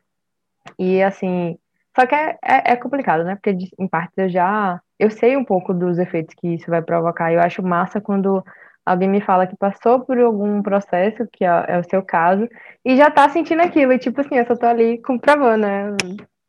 E 0.78 1.02
assim, 1.02 1.58
só 1.96 2.06
que 2.06 2.16
é, 2.16 2.38
é, 2.44 2.72
é, 2.74 2.76
complicado, 2.76 3.24
né? 3.24 3.36
Porque, 3.36 3.56
em 3.78 3.88
parte, 3.88 4.14
eu 4.18 4.30
já. 4.30 4.80
Eu 4.98 5.10
sei 5.10 5.36
um 5.36 5.44
pouco 5.44 5.74
dos 5.74 5.98
efeitos 5.98 6.34
que 6.36 6.56
isso 6.56 6.70
vai 6.70 6.82
provocar. 6.82 7.34
Eu 7.34 7.42
acho 7.42 7.62
massa 7.62 8.00
quando 8.00 8.44
alguém 8.86 9.10
me 9.10 9.22
fala 9.22 9.48
que 9.48 9.58
passou 9.58 10.00
por 10.02 10.18
algum 10.20 10.62
processo, 10.62 11.28
que 11.32 11.44
é, 11.44 11.66
é 11.68 11.80
o 11.80 11.84
seu 11.84 12.02
caso, 12.02 12.48
e 12.86 12.96
já 12.96 13.12
tá 13.12 13.28
sentindo 13.30 13.62
aquilo. 13.62 13.94
E, 13.94 14.00
tipo 14.00 14.22
assim, 14.22 14.36
eu 14.36 14.46
só 14.46 14.56
tô 14.56 14.66
ali 14.66 15.00
comprovando, 15.00 15.66
né? 15.66 15.96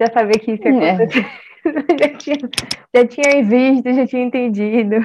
Já 0.01 0.13
sabia 0.13 0.39
que 0.39 0.53
isso 0.53 0.69
ia 0.69 0.85
é. 0.85 0.91
acontecer. 0.91 1.27
Já, 1.65 2.09
tinha, 2.19 2.37
já 2.93 3.07
tinha 3.07 3.45
visto, 3.45 3.93
já 3.93 4.05
tinha 4.05 4.25
entendido. 4.25 4.97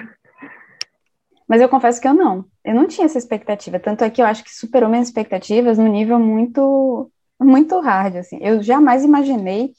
Mas 1.48 1.62
eu 1.62 1.70
confesso 1.70 2.02
que 2.02 2.08
eu 2.08 2.16
não. 2.16 2.46
Eu 2.66 2.74
não 2.74 2.88
tinha 2.88 3.06
essa 3.06 3.20
expectativa. 3.20 3.80
Tanto 3.80 4.04
é 4.04 4.10
que 4.10 4.20
eu 4.20 4.26
acho 4.26 4.44
que 4.44 4.50
superou 4.50 4.90
minhas 4.90 5.08
expectativas 5.08 5.78
no 5.78 5.88
nível 5.88 6.18
muito, 6.18 7.12
muito 7.40 7.80
hard, 7.80 8.16
assim. 8.16 8.40
Eu 8.42 8.64
jamais 8.64 9.06
imaginei 9.06 9.72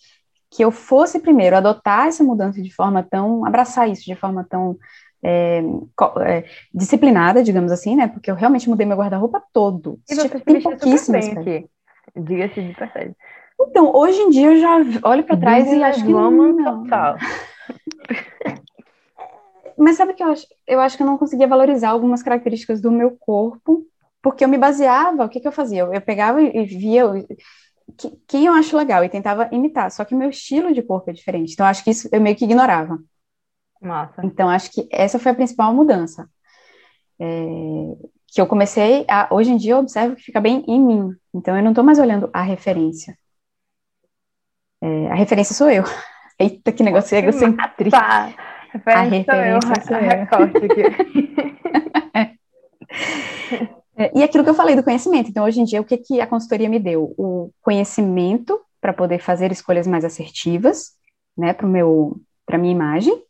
que 0.51 0.65
eu 0.65 0.71
fosse 0.71 1.21
primeiro 1.21 1.57
adotar 1.57 2.07
essa 2.07 2.25
mudança 2.25 2.63
de 2.63 2.73
forma 2.73 3.03
tão, 3.03 3.45
abraçar 3.45 3.89
isso 3.89 4.05
de 4.05 4.15
forma 4.15 4.47
tão 4.49 4.77
é, 5.23 5.63
é, 6.25 6.45
disciplinada, 6.73 7.43
digamos 7.43 7.73
assim, 7.73 7.97
né? 7.97 8.09
Porque 8.09 8.31
eu 8.31 8.35
realmente 8.35 8.69
mudei 8.69 8.87
meu 8.87 8.97
guarda-roupa 8.97 9.43
todo. 9.53 9.99
E 10.09 10.15
você 10.15 10.29
tem 10.29 10.63
pouquíssimas 10.63 11.29
aqui. 11.29 11.67
Diga-se 12.17 12.63
de 12.63 12.75
passagem. 12.75 13.15
Então, 13.61 13.93
hoje 13.95 14.19
em 14.21 14.31
dia 14.31 14.53
eu 14.53 14.61
já 14.61 14.77
olho 15.03 15.25
para 15.25 15.37
trás 15.37 15.71
e 15.71 15.83
acho 15.83 16.05
que 16.05 16.13
vamos 16.13 16.63
total. 16.63 17.17
Mas 19.77 19.97
sabe 19.97 20.15
que 20.15 20.23
eu 20.23 20.29
acho? 20.29 20.47
Eu 20.67 20.81
acho 20.81 20.97
que 20.97 21.03
eu 21.03 21.07
não 21.07 21.19
conseguia 21.19 21.47
valorizar 21.47 21.91
algumas 21.91 22.23
características 22.23 22.81
do 22.81 22.91
meu 22.91 23.17
corpo, 23.19 23.85
porque 24.21 24.45
eu 24.45 24.49
me 24.49 24.59
baseava, 24.59 25.25
o 25.25 25.29
que, 25.29 25.39
que 25.41 25.47
eu 25.47 25.53
fazia? 25.53 25.83
Eu, 25.83 25.93
eu 25.93 26.01
pegava 26.01 26.43
e 26.43 26.65
via 26.65 27.05
quem 28.27 28.47
eu 28.47 28.53
acho 28.53 28.77
legal 28.77 29.05
e 29.05 29.09
tentava 29.09 29.49
imitar, 29.53 29.91
só 29.91 30.05
que 30.05 30.15
meu 30.15 30.31
estilo 30.31 30.73
de 30.73 30.83
corpo 30.83 31.11
é 31.11 31.13
diferente. 31.13 31.53
Então, 31.53 31.67
acho 31.67 31.83
que 31.83 31.91
isso 31.91 32.09
eu 32.13 32.21
meio 32.21 32.37
que 32.37 32.45
ignorava. 32.45 32.99
Massa. 33.81 34.25
Então, 34.25 34.49
acho 34.49 34.71
que 34.71 34.89
essa 34.91 35.19
foi 35.19 35.33
a 35.33 35.35
principal 35.35 35.73
mudança. 35.73 36.29
É, 37.21 37.27
que 38.27 38.41
eu 38.41 38.47
comecei 38.47 39.05
a. 39.09 39.29
Hoje 39.31 39.51
em 39.51 39.57
dia, 39.57 39.73
eu 39.73 39.79
observo 39.79 40.17
que 40.17 40.23
fica 40.23 40.41
bem 40.41 40.65
em 40.67 40.81
mim. 40.81 41.15
Então, 41.35 41.57
eu 41.57 41.63
não 41.63 41.71
estou 41.71 41.85
mais 41.85 41.99
olhando 41.99 42.29
a 42.33 42.43
referência. 42.43 43.17
É, 44.83 45.09
a 45.09 45.15
referência 45.15 45.55
sou 45.55 45.71
eu. 45.71 45.85
Eita, 46.39 46.71
que 46.71 46.83
negócio 46.83 47.17
egocêntrico. 47.17 47.97
a 47.97 48.33
referência 48.73 49.35
sou 49.87 49.97
eu, 49.97 50.09
recorte 50.09 50.57
aqui. 50.57 50.83
É, 53.99 54.13
e 54.17 54.23
aquilo 54.23 54.45
que 54.45 54.51
eu 54.51 54.55
falei 54.55 54.77
do 54.77 54.85
conhecimento. 54.85 55.29
Então, 55.29 55.45
hoje 55.45 55.61
em 55.61 55.65
dia, 55.65 55.81
o 55.81 55.85
que, 55.85 55.97
que 55.97 56.21
a 56.21 56.27
consultoria 56.27 56.69
me 56.69 56.79
deu? 56.79 57.13
O 57.19 57.38
conhecimento 57.69 58.59
para 58.81 58.95
poder 58.95 59.19
fazer 59.19 59.53
escolhas 59.53 59.87
mais 59.87 60.03
assertivas, 60.03 60.93
né, 61.37 61.53
para 61.53 61.67
meu, 61.67 62.19
para 62.47 62.57
minha 62.57 62.73
imagem, 62.73 63.23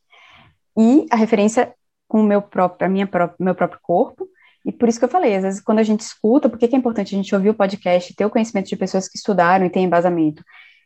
e 0.78 1.06
a 1.10 1.16
referência 1.16 1.74
com 2.06 2.20
o 2.20 2.22
meu 2.22 2.40
próprio, 2.40 2.86
a 2.86 2.88
minha 2.88 3.04
própria, 3.04 3.36
meu 3.44 3.52
próprio 3.52 3.80
corpo. 3.82 4.28
E 4.64 4.70
por 4.70 4.88
isso 4.88 4.96
que 5.00 5.04
eu 5.04 5.08
falei, 5.08 5.34
às 5.34 5.42
vezes 5.42 5.60
quando 5.60 5.80
a 5.80 5.82
gente 5.82 6.02
escuta, 6.02 6.48
por 6.48 6.56
que 6.56 6.66
é 6.66 6.78
importante 6.78 7.16
a 7.16 7.18
gente 7.18 7.34
ouvir 7.34 7.50
o 7.50 7.54
podcast, 7.54 8.14
ter 8.14 8.24
o 8.26 8.30
conhecimento 8.30 8.68
de 8.68 8.76
pessoas 8.76 9.08
que 9.08 9.18
estudaram 9.18 9.66
e 9.66 9.70
têm 9.70 9.86
embasamento? 9.86 10.44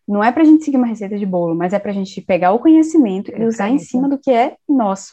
Não 0.08 0.24
é 0.24 0.32
para 0.32 0.42
a 0.42 0.46
gente 0.46 0.64
seguir 0.64 0.78
uma 0.78 0.86
receita 0.86 1.18
de 1.18 1.26
bolo, 1.26 1.54
mas 1.54 1.74
é 1.74 1.78
para 1.78 1.90
a 1.90 1.94
gente 1.94 2.22
pegar 2.22 2.52
o 2.52 2.58
conhecimento 2.58 3.30
e 3.36 3.44
usar 3.44 3.68
em 3.68 3.78
cima 3.78 4.08
do 4.08 4.18
que 4.18 4.30
é 4.30 4.56
nosso 4.66 5.12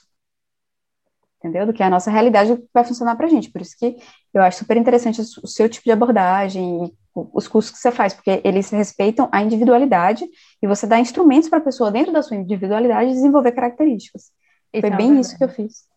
entendeu? 1.39 1.65
Do 1.65 1.73
que 1.73 1.81
é 1.81 1.85
a 1.85 1.89
nossa 1.89 2.11
realidade 2.11 2.55
que 2.55 2.67
vai 2.73 2.83
funcionar 2.83 3.15
para 3.15 3.25
a 3.25 3.29
gente. 3.29 3.49
Por 3.49 3.61
isso 3.61 3.75
que 3.77 3.95
eu 4.33 4.41
acho 4.41 4.59
super 4.59 4.77
interessante 4.77 5.21
o 5.21 5.47
seu 5.47 5.69
tipo 5.69 5.85
de 5.85 5.91
abordagem, 5.91 6.93
os 7.33 7.47
cursos 7.47 7.71
que 7.71 7.77
você 7.77 7.91
faz, 7.91 8.13
porque 8.13 8.41
eles 8.43 8.69
respeitam 8.69 9.27
a 9.31 9.41
individualidade 9.41 10.25
e 10.61 10.67
você 10.67 10.85
dá 10.85 10.99
instrumentos 10.99 11.49
para 11.49 11.59
a 11.59 11.61
pessoa, 11.61 11.91
dentro 11.91 12.13
da 12.13 12.21
sua 12.21 12.37
individualidade, 12.37 13.11
desenvolver 13.11 13.51
características. 13.53 14.31
Isso 14.73 14.81
Foi 14.81 14.89
é 14.89 14.95
bem 14.95 15.07
verdade. 15.07 15.21
isso 15.21 15.37
que 15.37 15.43
eu 15.43 15.49
fiz. 15.49 15.87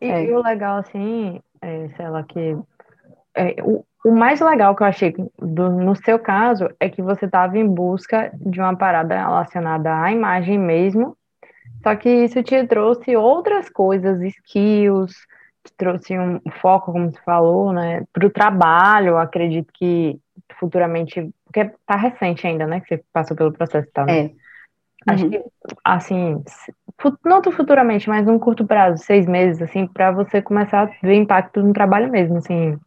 E, 0.00 0.06
é. 0.06 0.24
e 0.24 0.32
o 0.32 0.42
legal, 0.42 0.78
assim, 0.78 1.40
é, 1.60 1.88
sei 1.96 2.08
lá, 2.08 2.22
que 2.22 2.56
é, 3.34 3.56
o, 3.62 3.84
o 4.04 4.10
mais 4.10 4.40
legal 4.40 4.74
que 4.74 4.82
eu 4.82 4.86
achei 4.86 5.14
do, 5.38 5.70
no 5.70 5.94
seu 5.96 6.18
caso 6.18 6.68
é 6.78 6.88
que 6.88 7.02
você 7.02 7.26
estava 7.26 7.58
em 7.58 7.66
busca 7.66 8.32
de 8.34 8.60
uma 8.60 8.76
parada 8.76 9.16
relacionada 9.16 10.02
à 10.02 10.10
imagem 10.10 10.58
mesmo, 10.58 11.16
só 11.82 11.94
que 11.96 12.08
isso 12.08 12.42
te 12.42 12.66
trouxe 12.66 13.16
outras 13.16 13.68
coisas, 13.68 14.20
skills, 14.20 15.12
te 15.64 15.72
trouxe 15.76 16.18
um 16.18 16.40
foco, 16.60 16.92
como 16.92 17.10
você 17.10 17.20
falou, 17.22 17.72
né, 17.72 18.04
para 18.12 18.26
o 18.26 18.30
trabalho. 18.30 19.16
Acredito 19.16 19.70
que 19.72 20.18
futuramente, 20.58 21.30
porque 21.44 21.70
tá 21.86 21.96
recente 21.96 22.46
ainda, 22.46 22.66
né, 22.66 22.80
que 22.80 22.88
você 22.96 23.04
passou 23.12 23.36
pelo 23.36 23.52
processo 23.52 23.88
e 23.88 23.92
tal, 23.92 24.06
né? 24.06 24.18
É. 24.18 24.30
Acho 25.06 25.24
uhum. 25.24 25.30
que, 25.30 25.44
assim, 25.82 26.42
não 27.24 27.40
tão 27.40 27.50
futuramente, 27.52 28.08
mas 28.08 28.26
num 28.26 28.38
curto 28.38 28.66
prazo, 28.66 29.02
seis 29.02 29.26
meses, 29.26 29.62
assim, 29.62 29.86
para 29.86 30.12
você 30.12 30.42
começar 30.42 30.82
a 30.82 30.90
ver 31.02 31.14
impacto 31.14 31.62
no 31.62 31.72
trabalho 31.72 32.10
mesmo, 32.10 32.36
assim, 32.36 32.78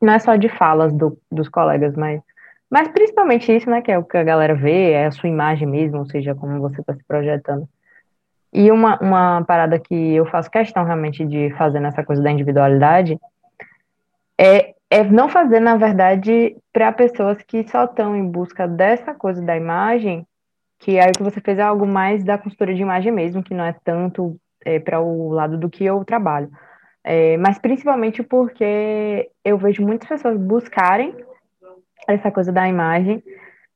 não 0.00 0.12
é 0.12 0.18
só 0.18 0.34
de 0.34 0.48
falas 0.48 0.92
do, 0.92 1.16
dos 1.30 1.48
colegas, 1.48 1.94
mas, 1.96 2.20
mas 2.68 2.88
principalmente 2.88 3.54
isso, 3.54 3.70
né, 3.70 3.80
que 3.80 3.92
é 3.92 3.98
o 3.98 4.02
que 4.02 4.16
a 4.16 4.24
galera 4.24 4.54
vê, 4.54 4.90
é 4.90 5.06
a 5.06 5.12
sua 5.12 5.28
imagem 5.28 5.68
mesmo, 5.68 5.98
ou 5.98 6.06
seja, 6.06 6.34
como 6.34 6.60
você 6.60 6.80
está 6.80 6.94
se 6.94 7.04
projetando. 7.04 7.68
E 8.52 8.70
uma, 8.70 8.98
uma 8.98 9.44
parada 9.44 9.78
que 9.78 9.94
eu 9.94 10.26
faço 10.26 10.50
questão 10.50 10.84
realmente 10.84 11.24
de 11.24 11.50
fazer 11.56 11.80
nessa 11.80 12.04
coisa 12.04 12.20
da 12.20 12.30
individualidade 12.30 13.18
é, 14.38 14.74
é 14.92 15.02
não 15.02 15.26
fazer, 15.26 15.58
na 15.58 15.74
verdade, 15.74 16.54
para 16.70 16.92
pessoas 16.92 17.38
que 17.42 17.66
só 17.66 17.84
estão 17.84 18.14
em 18.14 18.30
busca 18.30 18.68
dessa 18.68 19.14
coisa 19.14 19.40
da 19.40 19.56
imagem, 19.56 20.26
que 20.78 20.98
aí 20.98 21.08
o 21.08 21.12
que 21.12 21.22
você 21.22 21.40
fez 21.40 21.58
é 21.58 21.62
algo 21.62 21.86
mais 21.86 22.22
da 22.22 22.36
consultoria 22.36 22.74
de 22.74 22.82
imagem 22.82 23.10
mesmo, 23.10 23.42
que 23.42 23.54
não 23.54 23.64
é 23.64 23.74
tanto 23.82 24.36
é, 24.62 24.78
para 24.78 25.00
o 25.00 25.30
lado 25.30 25.56
do 25.56 25.70
que 25.70 25.82
eu 25.82 26.04
trabalho. 26.04 26.50
É, 27.02 27.38
mas 27.38 27.58
principalmente 27.58 28.22
porque 28.22 29.30
eu 29.42 29.56
vejo 29.56 29.82
muitas 29.82 30.06
pessoas 30.06 30.36
buscarem 30.36 31.16
essa 32.06 32.30
coisa 32.30 32.52
da 32.52 32.68
imagem 32.68 33.22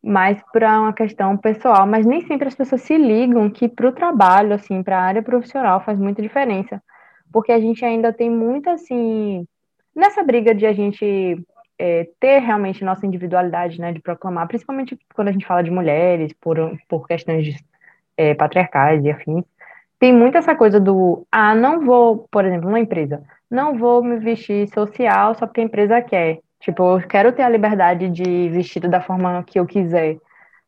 mais 0.04 0.38
para 0.52 0.80
uma 0.82 0.92
questão 0.92 1.34
pessoal, 1.38 1.86
mas 1.86 2.04
nem 2.04 2.26
sempre 2.26 2.46
as 2.46 2.54
pessoas 2.54 2.82
se 2.82 2.98
ligam 2.98 3.48
que 3.48 3.68
para 3.70 3.88
o 3.88 3.92
trabalho, 3.92 4.52
assim, 4.52 4.82
para 4.82 4.98
a 4.98 5.02
área 5.02 5.22
profissional 5.22 5.80
faz 5.80 5.98
muita 5.98 6.20
diferença, 6.20 6.82
porque 7.32 7.52
a 7.52 7.58
gente 7.58 7.82
ainda 7.86 8.12
tem 8.12 8.28
muito, 8.28 8.68
assim, 8.68 9.46
nessa 9.96 10.22
briga 10.22 10.54
de 10.54 10.66
a 10.66 10.72
gente 10.72 11.42
é, 11.78 12.08
ter 12.20 12.40
realmente 12.40 12.84
nossa 12.84 13.06
individualidade, 13.06 13.80
né, 13.80 13.92
de 13.92 14.00
proclamar, 14.00 14.46
principalmente 14.46 14.98
quando 15.14 15.28
a 15.28 15.32
gente 15.32 15.46
fala 15.46 15.62
de 15.62 15.70
mulheres, 15.70 16.32
por, 16.40 16.56
por 16.88 17.06
questões 17.08 17.44
de, 17.44 17.56
é, 18.16 18.34
patriarcais 18.34 19.04
e 19.04 19.10
afins, 19.10 19.44
tem 19.98 20.12
muito 20.12 20.36
essa 20.36 20.54
coisa 20.54 20.78
do, 20.78 21.26
ah, 21.32 21.54
não 21.54 21.80
vou, 21.80 22.28
por 22.30 22.44
exemplo, 22.44 22.68
uma 22.68 22.78
empresa, 22.78 23.22
não 23.50 23.78
vou 23.78 24.02
me 24.02 24.18
vestir 24.18 24.68
social 24.68 25.34
só 25.34 25.46
porque 25.46 25.60
a 25.60 25.64
empresa 25.64 26.02
quer. 26.02 26.40
Tipo, 26.60 26.98
eu 26.98 27.08
quero 27.08 27.32
ter 27.32 27.42
a 27.42 27.48
liberdade 27.48 28.08
de 28.10 28.48
vestir 28.50 28.88
da 28.88 29.00
forma 29.00 29.42
que 29.44 29.58
eu 29.58 29.66
quiser. 29.66 30.18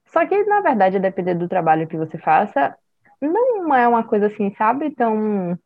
Só 0.07 0.25
que, 0.27 0.45
na 0.45 0.61
verdade, 0.61 0.97
a 0.97 1.01
depender 1.01 1.35
do 1.35 1.49
trabalho 1.49 1.87
que 1.87 1.97
você 1.97 2.17
faça, 2.19 2.75
não 3.21 3.75
é 3.75 3.87
uma 3.89 4.05
coisa 4.05 4.27
assim, 4.27 4.55
sabe, 4.55 4.91
tão, 4.93 5.59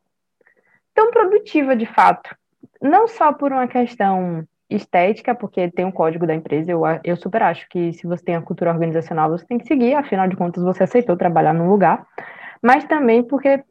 tão 0.93 1.11
produtiva 1.11 1.75
de 1.75 1.85
fato. 1.85 2.35
Não 2.83 3.07
só 3.07 3.33
por 3.33 3.51
uma 3.51 3.67
questão 3.67 4.45
estética, 4.69 5.33
porque 5.33 5.71
tem 5.71 5.85
um 5.85 5.91
código 5.91 6.27
da 6.27 6.35
empresa, 6.35 6.71
eu, 6.71 6.81
eu 7.03 7.15
super 7.15 7.41
acho 7.41 7.67
que 7.69 7.93
se 7.93 8.05
você 8.05 8.23
tem 8.23 8.35
a 8.35 8.41
cultura 8.41 8.71
organizacional, 8.71 9.29
você 9.29 9.45
tem 9.45 9.57
que 9.57 9.67
seguir, 9.67 9.93
afinal 9.95 10.27
de 10.27 10.35
contas, 10.35 10.63
você 10.63 10.83
aceitou 10.83 11.17
trabalhar 11.17 11.53
num 11.53 11.69
lugar, 11.69 12.05
mas 12.61 12.83
também 12.85 13.23
porque, 13.23 13.63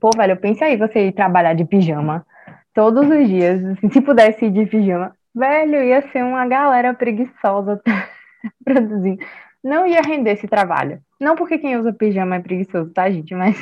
pô, 0.00 0.10
velho, 0.16 0.36
pense 0.36 0.62
aí, 0.62 0.76
você 0.76 1.08
ir 1.08 1.12
trabalhar 1.12 1.54
de 1.54 1.64
pijama 1.64 2.24
todos 2.72 3.08
os 3.08 3.28
dias, 3.28 3.64
assim, 3.64 3.90
se 3.90 4.00
pudesse 4.00 4.46
ir 4.46 4.50
de 4.50 4.66
pijama, 4.66 5.14
Velho, 5.34 5.82
ia 5.82 6.00
ser 6.12 6.22
uma 6.22 6.46
galera 6.46 6.94
preguiçosa 6.94 7.82
produzindo. 8.64 9.18
Não 9.62 9.86
ia 9.86 10.00
render 10.00 10.32
esse 10.32 10.46
trabalho. 10.46 11.00
Não 11.20 11.34
porque 11.34 11.58
quem 11.58 11.76
usa 11.76 11.92
pijama 11.92 12.36
é 12.36 12.40
preguiçoso, 12.40 12.92
tá, 12.92 13.10
gente? 13.10 13.34
Mas 13.34 13.56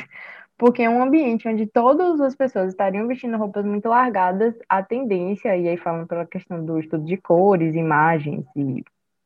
porque 0.57 0.83
é 0.83 0.89
um 0.89 1.01
ambiente 1.01 1.47
onde 1.47 1.65
todas 1.65 2.21
as 2.21 2.35
pessoas 2.35 2.69
estariam 2.69 3.07
vestindo 3.07 3.37
roupas 3.37 3.65
muito 3.65 3.89
largadas, 3.89 4.55
a 4.69 4.83
tendência, 4.83 5.55
e 5.57 5.67
aí 5.67 5.77
falando 5.77 6.07
pela 6.07 6.25
questão 6.25 6.63
do 6.63 6.79
estudo 6.79 7.03
de 7.05 7.17
cores, 7.17 7.75
imagens 7.75 8.45
e 8.55 8.83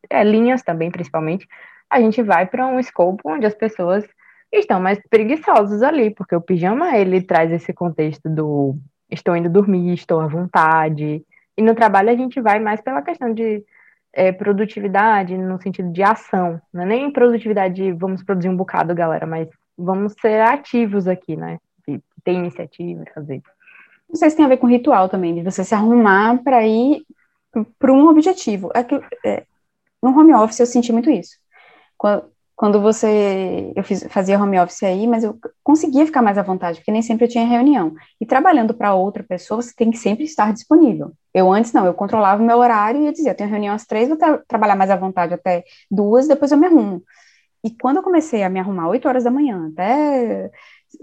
é, 0.10 0.24
linhas 0.24 0.64
também, 0.64 0.90
principalmente, 0.90 1.48
a 1.90 2.00
gente 2.00 2.22
vai 2.22 2.46
para 2.46 2.66
um 2.68 2.80
escopo 2.80 3.30
onde 3.32 3.46
as 3.46 3.56
pessoas 3.56 4.06
estão 4.52 4.80
mais 4.80 5.00
preguiçosas 5.10 5.84
ali, 5.84 6.12
porque 6.12 6.36
o 6.36 6.42
pijama 6.42 6.96
ele 6.98 7.22
traz 7.22 7.52
esse 7.52 7.74
contexto 7.74 8.30
do 8.30 8.78
estou 9.10 9.36
indo 9.36 9.50
dormir, 9.50 9.94
estou 9.94 10.20
à 10.20 10.28
vontade, 10.28 11.24
e 11.58 11.62
no 11.62 11.76
trabalho 11.76 12.10
a 12.10 12.16
gente 12.16 12.40
vai 12.42 12.60
mais 12.60 12.82
pela 12.82 13.02
questão 13.02 13.34
de 13.34 13.64
é, 14.14 14.32
produtividade, 14.32 15.38
no 15.38 15.62
sentido 15.62 15.92
de 15.92 16.04
ação. 16.04 16.62
Não 16.74 16.84
é 16.84 16.86
nem 16.86 17.12
produtividade 17.12 17.76
de 17.76 17.92
vamos 17.92 18.24
produzir 18.24 18.50
um 18.50 18.58
bocado, 18.58 18.96
galera, 18.96 19.26
mas 19.26 19.50
vamos 19.78 20.14
ser 20.20 20.42
ativos 20.42 21.08
aqui, 21.08 21.36
né? 21.36 21.60
De 21.88 22.02
ter 22.24 22.34
iniciativa, 22.34 23.04
fazer. 23.14 23.42
Não 24.10 24.16
sei 24.16 24.30
se 24.30 24.36
tem 24.36 24.46
a 24.46 24.50
ver 24.50 24.58
com 24.58 24.68
ritual 24.68 25.10
também, 25.10 25.36
de 25.36 25.44
você 25.44 25.64
se 25.64 25.76
arrumar 25.76 26.42
para 26.44 26.66
ir 26.66 27.06
para 27.78 27.92
um 27.92 28.08
objetivo. 28.08 28.70
É 28.74 28.84
que, 28.84 29.00
é, 29.26 29.44
no 30.02 30.18
home 30.18 30.34
office 30.34 30.60
eu 30.60 30.66
senti 30.66 30.92
muito 30.92 31.10
isso. 31.10 31.38
Quando, 31.98 32.26
quando 32.56 32.82
você. 32.82 33.72
Eu 33.76 33.84
fiz, 33.84 34.04
fazia 34.10 34.42
home 34.42 34.60
office 34.60 34.84
aí, 34.84 35.06
mas 35.06 35.24
eu 35.24 35.38
conseguia 35.64 36.06
ficar 36.06 36.22
mais 36.22 36.38
à 36.38 36.42
vontade, 36.42 36.80
porque 36.80 36.92
nem 36.92 37.02
sempre 37.02 37.26
eu 37.26 37.30
tinha 37.30 37.46
reunião. 37.46 37.94
E 38.20 38.26
trabalhando 38.26 38.74
para 38.74 38.96
outra 38.96 39.24
pessoa, 39.24 39.62
você 39.62 39.74
tem 39.76 39.92
que 39.92 39.98
sempre 39.98 40.24
estar 40.26 40.54
disponível. 40.54 41.12
Eu 41.34 41.52
antes 41.52 41.72
não, 41.74 41.86
eu 41.86 41.94
controlava 41.94 42.42
o 42.42 42.46
meu 42.46 42.58
horário 42.58 43.02
e 43.02 43.06
eu 43.08 43.12
dizia: 43.12 43.32
eu 43.32 43.36
tenho 43.36 43.50
reunião 43.50 43.76
às 43.76 43.86
três, 43.86 44.08
vou 44.08 44.18
tra 44.18 44.40
trabalhar 44.48 44.76
mais 44.76 44.90
à 44.90 44.96
vontade 44.96 45.34
até 45.34 45.64
duas, 45.90 46.28
depois 46.28 46.52
eu 46.52 46.58
me 46.58 46.66
arrumo. 46.66 47.04
E 47.68 47.76
quando 47.76 47.98
eu 47.98 48.04
comecei 48.04 48.44
a 48.44 48.50
me 48.50 48.62
arrumar 48.62 48.88
8 48.88 49.10
horas 49.10 49.26
da 49.26 49.30
manhã, 49.30 49.70
até 49.74 50.50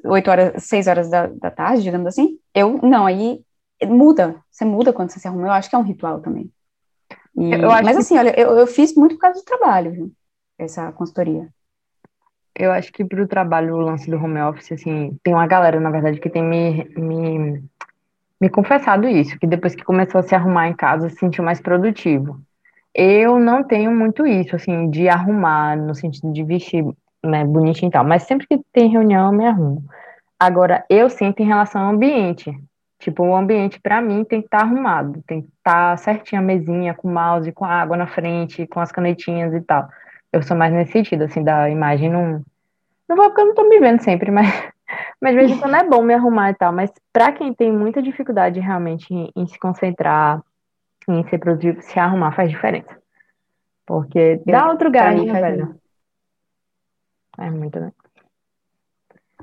8 0.03 0.31
horas, 0.31 0.65
6 0.65 0.87
horas 0.87 1.11
da, 1.11 1.27
da 1.27 1.51
tarde, 1.51 1.83
digamos 1.83 2.07
assim, 2.07 2.39
eu, 2.55 2.81
não, 2.83 3.05
aí 3.05 3.45
muda, 3.87 4.43
você 4.51 4.65
muda 4.65 4.91
quando 4.91 5.11
você 5.11 5.21
se 5.21 5.29
arruma, 5.29 5.49
eu 5.49 5.53
acho 5.53 5.69
que 5.69 5.77
é 5.77 5.79
um 5.79 5.83
ritual 5.83 6.21
também. 6.21 6.51
E, 7.37 7.55
mas 7.83 7.99
assim, 7.99 8.17
olha, 8.17 8.33
eu, 8.41 8.57
eu 8.57 8.67
fiz 8.67 8.95
muito 8.95 9.17
por 9.17 9.21
causa 9.21 9.41
do 9.41 9.45
trabalho, 9.45 9.93
viu? 9.93 10.13
essa 10.59 10.91
consultoria? 10.93 11.49
Eu 12.55 12.73
acho 12.73 12.91
que 12.93 13.05
para 13.05 13.23
o 13.23 13.29
trabalho, 13.29 13.75
o 13.75 13.81
lance 13.81 14.11
do 14.11 14.17
home 14.17 14.41
office, 14.41 14.73
assim, 14.73 15.19
tem 15.23 15.35
uma 15.35 15.47
galera, 15.47 15.79
na 15.79 15.91
verdade, 15.91 16.19
que 16.19 16.31
tem 16.31 16.43
me, 16.43 16.85
me, 16.97 17.63
me 18.41 18.49
confessado 18.49 19.07
isso, 19.07 19.39
que 19.39 19.47
depois 19.47 19.75
que 19.75 19.85
começou 19.85 20.21
a 20.21 20.23
se 20.23 20.35
arrumar 20.35 20.69
em 20.69 20.75
casa, 20.75 21.11
se 21.11 21.17
sentiu 21.17 21.45
mais 21.45 21.61
produtivo. 21.61 22.41
Eu 22.95 23.39
não 23.39 23.65
tenho 23.65 23.91
muito 23.91 24.27
isso, 24.27 24.55
assim, 24.55 24.89
de 24.91 25.09
arrumar, 25.09 25.77
no 25.77 25.95
sentido 25.95 26.33
de 26.33 26.45
vestir 26.45 26.85
né, 27.25 27.45
bonitinho 27.45 27.89
e 27.89 27.93
tal, 27.93 28.05
mas 28.05 28.23
sempre 28.25 28.47
que 28.47 28.61
tem 28.73 28.89
reunião 28.89 29.27
eu 29.27 29.39
me 29.39 29.47
arrumo. 29.47 29.85
Agora, 30.39 30.85
eu 30.89 31.09
sinto 31.11 31.41
em 31.41 31.47
relação 31.47 31.83
ao 31.83 31.95
ambiente. 31.95 32.53
Tipo, 32.99 33.25
o 33.25 33.37
ambiente 33.37 33.81
para 33.81 34.01
mim 34.01 34.25
tem 34.25 34.41
que 34.41 34.47
estar 34.47 34.59
tá 34.61 34.65
arrumado, 34.65 35.23
tem 35.27 35.43
que 35.43 35.49
estar 35.49 35.91
tá 35.91 35.97
certinho 35.97 36.41
a 36.41 36.45
mesinha, 36.45 36.95
com 36.95 37.09
o 37.09 37.13
mouse, 37.13 37.51
com 37.53 37.65
a 37.65 37.71
água 37.71 37.97
na 37.97 38.07
frente, 38.07 38.67
com 38.67 38.81
as 38.81 38.93
canetinhas 38.93 39.53
e 39.53 39.61
tal 39.61 39.89
eu 40.35 40.43
sou 40.43 40.57
mais 40.57 40.73
nesse 40.73 40.93
sentido, 40.93 41.25
assim, 41.25 41.45
da 41.45 41.71
imagem 41.71 42.11
não. 42.11 42.43
Não 43.09 43.17
vou 43.17 43.27
porque 43.27 43.41
eu 43.41 43.47
não 43.47 43.55
tô 43.55 43.69
me 43.69 43.79
vendo 43.79 44.03
sempre, 44.03 44.31
mas, 44.33 44.49
mas 45.21 45.33
de 45.33 45.39
vez 45.39 45.61
quando 45.61 45.77
é 45.77 45.85
bom 45.85 46.03
me 46.03 46.13
arrumar 46.13 46.51
e 46.51 46.55
tal. 46.55 46.73
Mas 46.73 46.93
para 47.13 47.33
quem 47.33 47.55
tem 47.55 47.73
muita 47.73 48.03
dificuldade 48.03 48.59
realmente 48.59 49.15
em, 49.15 49.31
em, 49.37 49.47
se 49.47 49.59
concentrar, 49.59 50.43
em 51.09 51.29
ser 51.29 51.39
produtivo, 51.39 51.83
se 51.83 51.99
arrumar 51.99 52.33
faz 52.33 52.51
diferença. 52.51 52.97
Porque 53.87 54.41
dá 54.47 54.71
outro 54.71 54.91
gás, 54.91 55.23
né, 55.23 55.41
velho? 55.41 55.81
É 57.39 57.51
muito, 57.51 57.79
né? 57.79 57.93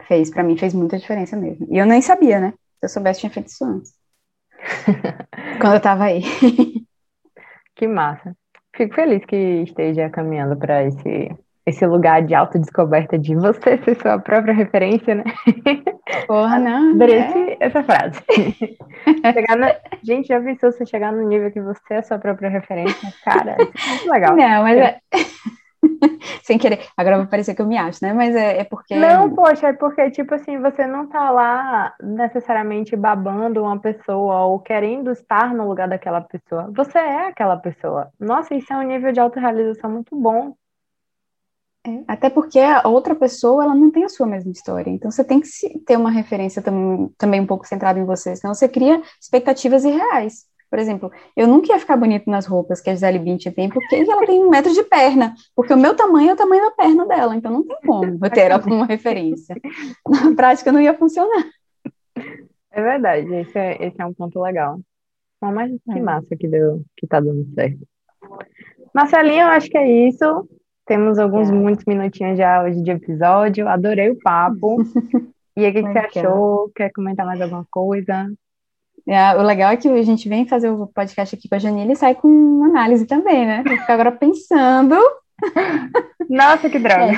Fez, 0.07 0.31
para 0.31 0.43
mim 0.43 0.57
fez 0.57 0.73
muita 0.73 0.97
diferença 0.97 1.35
mesmo. 1.35 1.67
E 1.69 1.77
eu 1.77 1.85
nem 1.85 2.01
sabia, 2.01 2.39
né? 2.39 2.53
Se 2.79 2.85
eu 2.85 2.89
soubesse, 2.89 3.19
tinha 3.19 3.31
feito 3.31 3.47
isso 3.47 3.63
antes. 3.63 3.93
Quando 5.61 5.75
eu 5.75 5.81
tava 5.81 6.05
aí. 6.05 6.23
que 7.75 7.87
massa. 7.87 8.35
Fico 8.75 8.95
feliz 8.95 9.23
que 9.25 9.35
esteja 9.63 10.09
caminhando 10.09 10.57
para 10.57 10.83
esse 10.83 11.35
esse 11.65 11.85
lugar 11.85 12.23
de 12.23 12.33
autodescoberta 12.33 13.17
de 13.17 13.35
você 13.35 13.77
ser 13.83 13.95
sua 14.01 14.19
própria 14.19 14.53
referência, 14.53 15.15
né? 15.15 15.23
Porra, 16.27 16.57
não. 16.59 16.91
Adorei 16.91 17.19
é. 17.19 17.57
essa 17.59 17.83
frase. 17.83 18.21
chegar 19.33 19.55
na... 19.57 19.75
Gente, 20.03 20.27
já 20.27 20.41
pensou 20.41 20.71
você 20.71 20.85
chegar 20.85 21.11
no 21.11 21.27
nível 21.27 21.51
que 21.51 21.61
você 21.61 21.95
é 21.95 22.01
sua 22.01 22.17
própria 22.17 22.49
referência? 22.49 23.13
Cara, 23.23 23.51
é 23.51 23.89
muito 23.89 24.11
legal. 24.11 24.35
Não, 24.35 24.63
mas 24.63 24.77
é... 24.77 24.99
Sem 26.43 26.57
querer. 26.57 26.79
Agora 26.95 27.17
vai 27.17 27.27
parecer 27.27 27.55
que 27.55 27.61
eu 27.61 27.67
me 27.67 27.77
acho, 27.77 27.99
né? 28.03 28.13
Mas 28.13 28.35
é, 28.35 28.59
é 28.59 28.63
porque. 28.63 28.95
Não, 28.95 29.33
poxa, 29.33 29.69
é 29.69 29.73
porque, 29.73 30.11
tipo 30.11 30.33
assim, 30.35 30.59
você 30.59 30.85
não 30.85 31.07
tá 31.07 31.31
lá 31.31 31.93
necessariamente 32.01 32.95
babando 32.95 33.63
uma 33.63 33.79
pessoa 33.79 34.41
ou 34.45 34.59
querendo 34.59 35.11
estar 35.11 35.53
no 35.53 35.67
lugar 35.67 35.87
daquela 35.87 36.21
pessoa. 36.21 36.71
Você 36.75 36.97
é 36.97 37.27
aquela 37.27 37.57
pessoa. 37.57 38.11
Nossa, 38.19 38.53
isso 38.53 38.71
é 38.71 38.77
um 38.77 38.83
nível 38.83 39.11
de 39.11 39.19
autorrealização 39.19 39.89
muito 39.89 40.15
bom. 40.15 40.53
É, 41.85 42.03
até 42.07 42.29
porque 42.29 42.59
a 42.59 42.87
outra 42.87 43.15
pessoa 43.15 43.63
ela 43.63 43.73
não 43.73 43.89
tem 43.89 44.03
a 44.03 44.09
sua 44.09 44.27
mesma 44.27 44.51
história, 44.51 44.91
então 44.91 45.09
você 45.09 45.23
tem 45.23 45.41
que 45.41 45.49
ter 45.79 45.97
uma 45.97 46.11
referência 46.11 46.61
tam, 46.61 47.11
também 47.17 47.41
um 47.41 47.47
pouco 47.47 47.65
centrada 47.65 47.99
em 47.99 48.05
você, 48.05 48.35
senão 48.35 48.53
você 48.53 48.69
cria 48.69 49.01
expectativas 49.19 49.83
irreais. 49.83 50.45
Por 50.69 50.79
exemplo, 50.79 51.11
eu 51.35 51.47
nunca 51.47 51.73
ia 51.73 51.79
ficar 51.79 51.97
bonito 51.97 52.29
nas 52.29 52.45
roupas 52.45 52.79
que 52.79 52.89
a 52.89 52.93
Gisele 52.93 53.19
Bündchen 53.19 53.51
tem, 53.51 53.67
porque 53.67 53.95
ela 53.95 54.25
tem 54.25 54.39
um 54.39 54.49
metro 54.49 54.71
de 54.71 54.83
perna, 54.83 55.33
porque 55.55 55.73
o 55.73 55.77
meu 55.77 55.95
tamanho 55.95 56.29
é 56.29 56.33
o 56.33 56.37
tamanho 56.37 56.63
da 56.63 56.71
perna 56.71 57.05
dela, 57.05 57.35
então 57.35 57.51
não 57.51 57.65
tem 57.65 57.77
como 57.85 58.05
eu 58.23 58.29
ter 58.29 58.41
ela 58.41 58.59
como 58.61 58.83
referência. 58.83 59.55
Na 60.07 60.33
prática 60.35 60.71
não 60.71 60.79
ia 60.79 60.93
funcionar. 60.93 61.45
É 62.71 62.81
verdade, 62.81 63.33
esse 63.35 63.57
é, 63.57 63.85
esse 63.85 64.01
é 64.01 64.05
um 64.05 64.13
ponto 64.13 64.39
legal. 64.39 64.79
Mas 65.41 65.71
que 65.71 65.97
é. 65.97 66.01
massa 66.01 66.35
que 66.37 66.47
deu, 66.47 66.83
que 66.95 67.07
tá 67.07 67.19
dando 67.19 67.45
certo. 67.53 67.79
Marcelinho, 68.93 69.41
eu 69.41 69.47
acho 69.47 69.69
que 69.69 69.77
é 69.77 70.07
isso. 70.07 70.47
Temos 70.85 71.19
alguns 71.19 71.49
é. 71.49 71.51
muitos 71.51 71.85
minutinhos 71.85 72.37
já 72.37 72.63
hoje 72.63 72.81
de 72.81 72.91
episódio. 72.91 73.67
Adorei 73.67 74.09
o 74.09 74.19
papo. 74.19 74.77
E 75.53 75.65
aí, 75.65 75.71
o 75.71 75.73
que, 75.73 75.83
que 75.83 75.91
você 75.91 76.19
achou? 76.19 76.71
Quer 76.73 76.91
comentar 76.93 77.25
mais 77.25 77.41
alguma 77.41 77.67
coisa? 77.69 78.31
É, 79.07 79.35
o 79.35 79.41
legal 79.41 79.71
é 79.71 79.77
que 79.77 79.87
a 79.87 80.01
gente 80.01 80.29
vem 80.29 80.47
fazer 80.47 80.69
o 80.69 80.87
podcast 80.87 81.35
aqui 81.35 81.49
com 81.49 81.55
a 81.55 81.59
Janine 81.59 81.91
e 81.91 81.95
sai 81.95 82.15
com 82.15 82.63
análise 82.63 83.05
também, 83.05 83.45
né? 83.45 83.61
Eu 83.65 83.77
fico 83.77 83.91
agora 83.91 84.11
pensando. 84.13 84.95
Nossa, 86.29 86.69
que 86.69 86.79
droga! 86.79 87.13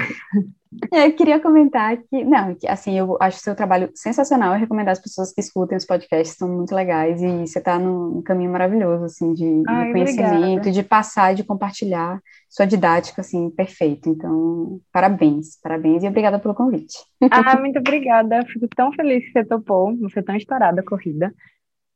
É. 0.92 1.08
Eu 1.08 1.14
queria 1.14 1.40
comentar 1.40 1.98
que, 1.98 2.24
não, 2.24 2.56
que, 2.56 2.68
assim, 2.68 2.98
eu 2.98 3.18
acho 3.20 3.38
o 3.38 3.42
seu 3.42 3.56
trabalho 3.56 3.92
sensacional, 3.94 4.54
eu 4.54 4.60
recomendo 4.60 4.90
às 4.90 5.00
pessoas 5.00 5.32
que 5.32 5.40
escutem 5.40 5.78
os 5.78 5.86
podcasts, 5.86 6.38
são 6.38 6.50
muito 6.50 6.74
legais, 6.74 7.22
e 7.22 7.46
você 7.46 7.60
está 7.60 7.78
num 7.78 8.22
caminho 8.24 8.52
maravilhoso, 8.52 9.06
assim, 9.06 9.34
de, 9.34 9.64
Ai, 9.68 9.88
de 9.88 9.92
conhecimento, 9.92 10.34
obrigada. 10.34 10.72
de 10.72 10.84
passar, 10.84 11.36
de 11.36 11.44
compartilhar 11.44 12.20
sua 12.50 12.66
didática, 12.66 13.22
assim, 13.22 13.50
perfeito, 13.52 14.10
então, 14.10 14.80
parabéns, 14.92 15.60
parabéns, 15.62 16.04
e 16.04 16.08
obrigada 16.08 16.40
pelo 16.40 16.56
convite. 16.56 16.98
Ah, 17.32 17.60
muito 17.60 17.80
obrigada, 17.80 18.44
fico 18.48 18.68
tão 18.76 18.92
feliz 18.94 19.24
que 19.26 19.32
você 19.32 19.46
topou, 19.46 19.96
você 19.98 20.20
é 20.20 20.24
tão 20.24 20.36
estourada 20.36 20.82
a 20.82 20.86
corrida, 20.86 21.34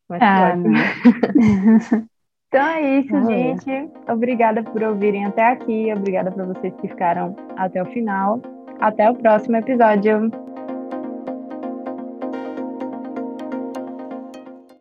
mas 0.08 0.22
ah, 0.22 0.54
Então 2.48 2.66
é 2.66 3.00
isso, 3.00 3.26
gente. 3.26 3.90
Obrigada 4.10 4.64
por 4.64 4.82
ouvirem 4.82 5.26
até 5.26 5.48
aqui. 5.48 5.92
Obrigada 5.94 6.32
para 6.32 6.46
vocês 6.46 6.74
que 6.76 6.88
ficaram 6.88 7.36
até 7.58 7.82
o 7.82 7.86
final. 7.88 8.42
Até 8.80 9.10
o 9.10 9.16
próximo 9.16 9.58
episódio. 9.58 10.32